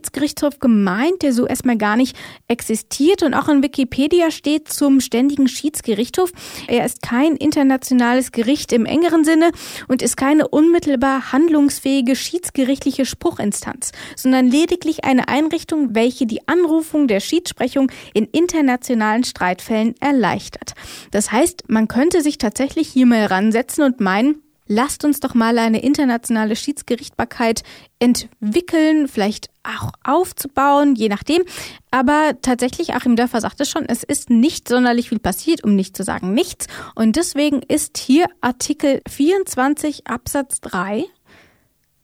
gemeint, 0.61 1.23
der 1.23 1.33
so 1.33 1.47
erstmal 1.47 1.77
gar 1.77 1.97
nicht 1.97 2.17
existiert. 2.49 3.23
Und 3.23 3.35
auch 3.35 3.49
in 3.49 3.63
Wikipedia 3.63 4.31
steht 4.31 4.69
zum 4.69 5.01
ständigen 5.01 5.49
Schiedsgerichtshof. 5.49 6.33
Er 6.67 6.85
ist 6.85 7.03
kein 7.03 7.37
internationales 7.37 8.33
Gericht 8.33 8.73
im 8.73 8.87
engeren 8.87 9.25
Sinne 9.25 9.51
und 9.89 10.03
ist 10.03 10.17
keine 10.17 10.49
unmittelbar 10.49 11.33
handlungsfähige 11.33 12.17
schiedsgerichtliche 12.17 13.07
Spruchinstanz, 13.07 13.93
sondern 14.17 14.47
lediglich 14.47 15.05
eine 15.05 15.29
Einrichtung, 15.29 15.95
welche 15.95 16.27
die 16.27 16.47
Anrufung 16.49 17.09
der 17.09 17.21
Schiedsprechung 17.21 17.91
in 18.15 18.27
internationalen 18.27 19.25
Streitfällen 19.25 19.95
erleichtert. 20.01 20.75
Das 21.11 21.33
heißt, 21.33 21.65
man 21.69 21.89
könnte 21.89 22.23
sich 22.23 22.39
tatsächlich 22.39 22.89
hier 22.89 23.07
mal 23.07 23.27
ransetzen 23.27 23.85
und 23.85 24.01
meinen, 24.01 24.43
lasst 24.67 25.05
uns 25.05 25.21
doch 25.21 25.35
mal 25.35 25.59
eine 25.59 25.83
internationale 25.83 26.57
Schiedsgerichtbarkeit 26.57 27.63
entwickeln, 27.99 29.09
vielleicht 29.09 29.49
auch 29.63 29.93
aufzubauen, 30.05 30.95
je 30.95 31.09
nachdem. 31.09 31.43
Aber 31.91 32.33
tatsächlich, 32.43 32.95
Achim 32.95 33.17
Dörfer 33.17 33.41
sagte 33.41 33.65
schon, 33.65 33.87
es 33.87 34.03
ist 34.03 34.31
nicht 34.31 34.69
sonderlich 34.69 35.09
viel 35.09 35.19
passiert, 35.19 35.65
um 35.65 35.75
nicht 35.75 35.97
zu 35.97 36.05
sagen 36.05 36.35
nichts. 36.35 36.67
Und 36.95 37.17
deswegen 37.17 37.63
ist 37.63 37.99
hier 37.99 38.27
Artikel 38.41 39.01
24 39.09 40.07
Absatz 40.07 40.61
3 40.61 41.07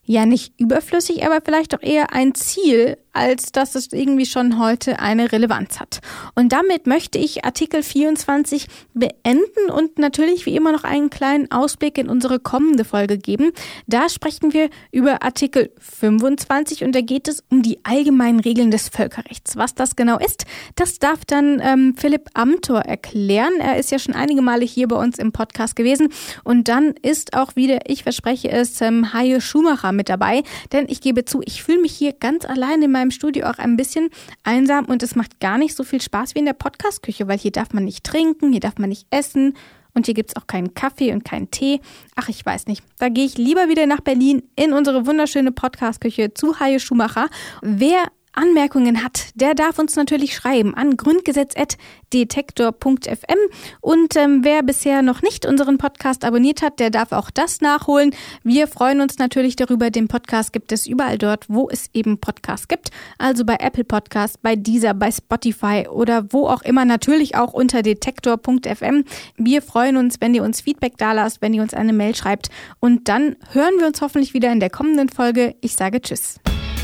ja 0.05 0.25
nicht 0.25 0.59
überflüssig, 0.59 1.25
aber 1.25 1.39
vielleicht 1.43 1.73
doch 1.73 1.81
eher 1.81 2.13
ein 2.13 2.35
Ziel, 2.35 2.97
als 3.13 3.51
dass 3.51 3.75
es 3.75 3.93
irgendwie 3.93 4.25
schon 4.25 4.59
heute 4.59 4.99
eine 4.99 5.31
Relevanz 5.31 5.79
hat. 5.79 5.99
Und 6.35 6.51
damit 6.51 6.87
möchte 6.87 7.19
ich 7.19 7.45
Artikel 7.45 7.83
24 7.83 8.67
beenden 8.93 9.71
und 9.71 9.99
natürlich 9.99 10.45
wie 10.45 10.55
immer 10.55 10.71
noch 10.71 10.83
einen 10.83 11.11
kleinen 11.11 11.51
Ausblick 11.51 11.97
in 11.99 12.09
unsere 12.09 12.39
kommende 12.39 12.83
Folge 12.83 13.17
geben. 13.17 13.51
Da 13.85 14.09
sprechen 14.09 14.51
wir 14.51 14.69
über 14.91 15.21
Artikel 15.21 15.71
25 15.79 16.83
und 16.83 16.93
da 16.93 17.01
geht 17.01 17.27
es 17.27 17.43
um 17.49 17.61
die 17.61 17.79
allgemeinen 17.85 18.39
Regeln 18.39 18.71
des 18.71 18.89
Völkerrechts. 18.89 19.55
Was 19.55 19.75
das 19.75 19.95
genau 19.95 20.17
ist, 20.17 20.45
das 20.75 20.97
darf 20.97 21.23
dann 21.25 21.61
ähm, 21.63 21.95
Philipp 21.95 22.29
Amthor 22.33 22.81
erklären. 22.81 23.53
Er 23.59 23.77
ist 23.77 23.91
ja 23.91 23.99
schon 23.99 24.15
einige 24.15 24.41
Male 24.41 24.65
hier 24.65 24.87
bei 24.87 24.97
uns 24.97 25.19
im 25.19 25.31
Podcast 25.31 25.75
gewesen 25.75 26.09
und 26.43 26.67
dann 26.67 26.95
ist 27.03 27.37
auch 27.37 27.55
wieder, 27.55 27.81
ich 27.85 28.03
verspreche 28.03 28.49
es, 28.49 28.81
ähm, 28.81 29.13
Haie 29.13 29.39
Schumacher 29.39 29.92
mit 29.93 30.09
dabei, 30.09 30.43
denn 30.71 30.85
ich 30.89 31.01
gebe 31.01 31.25
zu, 31.25 31.41
ich 31.45 31.63
fühle 31.63 31.81
mich 31.81 31.93
hier 31.93 32.13
ganz 32.13 32.45
allein 32.45 32.81
in 32.81 32.91
meinem 32.91 33.11
Studio 33.11 33.45
auch 33.47 33.57
ein 33.57 33.77
bisschen 33.77 34.09
einsam 34.43 34.85
und 34.85 35.03
es 35.03 35.15
macht 35.15 35.39
gar 35.39 35.57
nicht 35.57 35.75
so 35.75 35.83
viel 35.83 36.01
Spaß 36.01 36.35
wie 36.35 36.39
in 36.39 36.45
der 36.45 36.53
Podcastküche, 36.53 37.27
weil 37.27 37.37
hier 37.37 37.51
darf 37.51 37.73
man 37.73 37.85
nicht 37.85 38.03
trinken, 38.03 38.51
hier 38.51 38.59
darf 38.59 38.77
man 38.77 38.89
nicht 38.89 39.07
essen 39.11 39.55
und 39.93 40.05
hier 40.05 40.15
gibt 40.15 40.31
es 40.31 40.35
auch 40.35 40.47
keinen 40.47 40.73
Kaffee 40.73 41.13
und 41.13 41.23
keinen 41.23 41.51
Tee. 41.51 41.79
Ach, 42.15 42.29
ich 42.29 42.45
weiß 42.45 42.67
nicht. 42.67 42.83
Da 42.97 43.09
gehe 43.09 43.25
ich 43.25 43.37
lieber 43.37 43.69
wieder 43.69 43.85
nach 43.85 44.01
Berlin 44.01 44.43
in 44.55 44.73
unsere 44.73 45.05
wunderschöne 45.05 45.51
Podcastküche 45.51 46.33
zu 46.33 46.59
Haie 46.59 46.79
Schumacher. 46.79 47.27
Wer 47.61 48.07
Anmerkungen 48.33 49.03
hat, 49.03 49.27
der 49.35 49.55
darf 49.55 49.79
uns 49.79 49.95
natürlich 49.95 50.35
schreiben 50.35 50.75
an 50.75 50.97
grundgesetz.detektor.fm. 50.97 53.37
Und 53.81 54.15
ähm, 54.15 54.43
wer 54.43 54.63
bisher 54.63 55.01
noch 55.01 55.21
nicht 55.21 55.45
unseren 55.45 55.77
Podcast 55.77 56.25
abonniert 56.25 56.61
hat, 56.61 56.79
der 56.79 56.89
darf 56.89 57.11
auch 57.11 57.29
das 57.29 57.61
nachholen. 57.61 58.15
Wir 58.43 58.67
freuen 58.67 59.01
uns 59.01 59.17
natürlich 59.17 59.55
darüber. 59.55 59.89
Den 59.89 60.07
Podcast 60.07 60.53
gibt 60.53 60.71
es 60.71 60.87
überall 60.87 61.17
dort, 61.17 61.49
wo 61.49 61.69
es 61.69 61.89
eben 61.93 62.19
Podcasts 62.19 62.67
gibt. 62.67 62.89
Also 63.17 63.45
bei 63.45 63.57
Apple 63.59 63.83
Podcast, 63.83 64.41
bei 64.41 64.55
Deezer, 64.55 64.93
bei 64.93 65.11
Spotify 65.11 65.87
oder 65.89 66.31
wo 66.31 66.47
auch 66.47 66.61
immer. 66.63 66.85
Natürlich 66.85 67.35
auch 67.35 67.53
unter 67.53 67.81
detektor.fm. 67.81 69.03
Wir 69.37 69.61
freuen 69.61 69.97
uns, 69.97 70.21
wenn 70.21 70.33
ihr 70.33 70.43
uns 70.43 70.61
Feedback 70.61 70.97
da 70.97 71.13
lasst, 71.13 71.41
wenn 71.41 71.53
ihr 71.53 71.61
uns 71.61 71.73
eine 71.73 71.93
Mail 71.93 72.15
schreibt. 72.15 72.49
Und 72.79 73.07
dann 73.07 73.35
hören 73.51 73.73
wir 73.79 73.87
uns 73.87 74.01
hoffentlich 74.01 74.33
wieder 74.33 74.51
in 74.51 74.59
der 74.59 74.69
kommenden 74.69 75.09
Folge. 75.09 75.55
Ich 75.61 75.73
sage 75.73 76.01
Tschüss. 76.01 76.39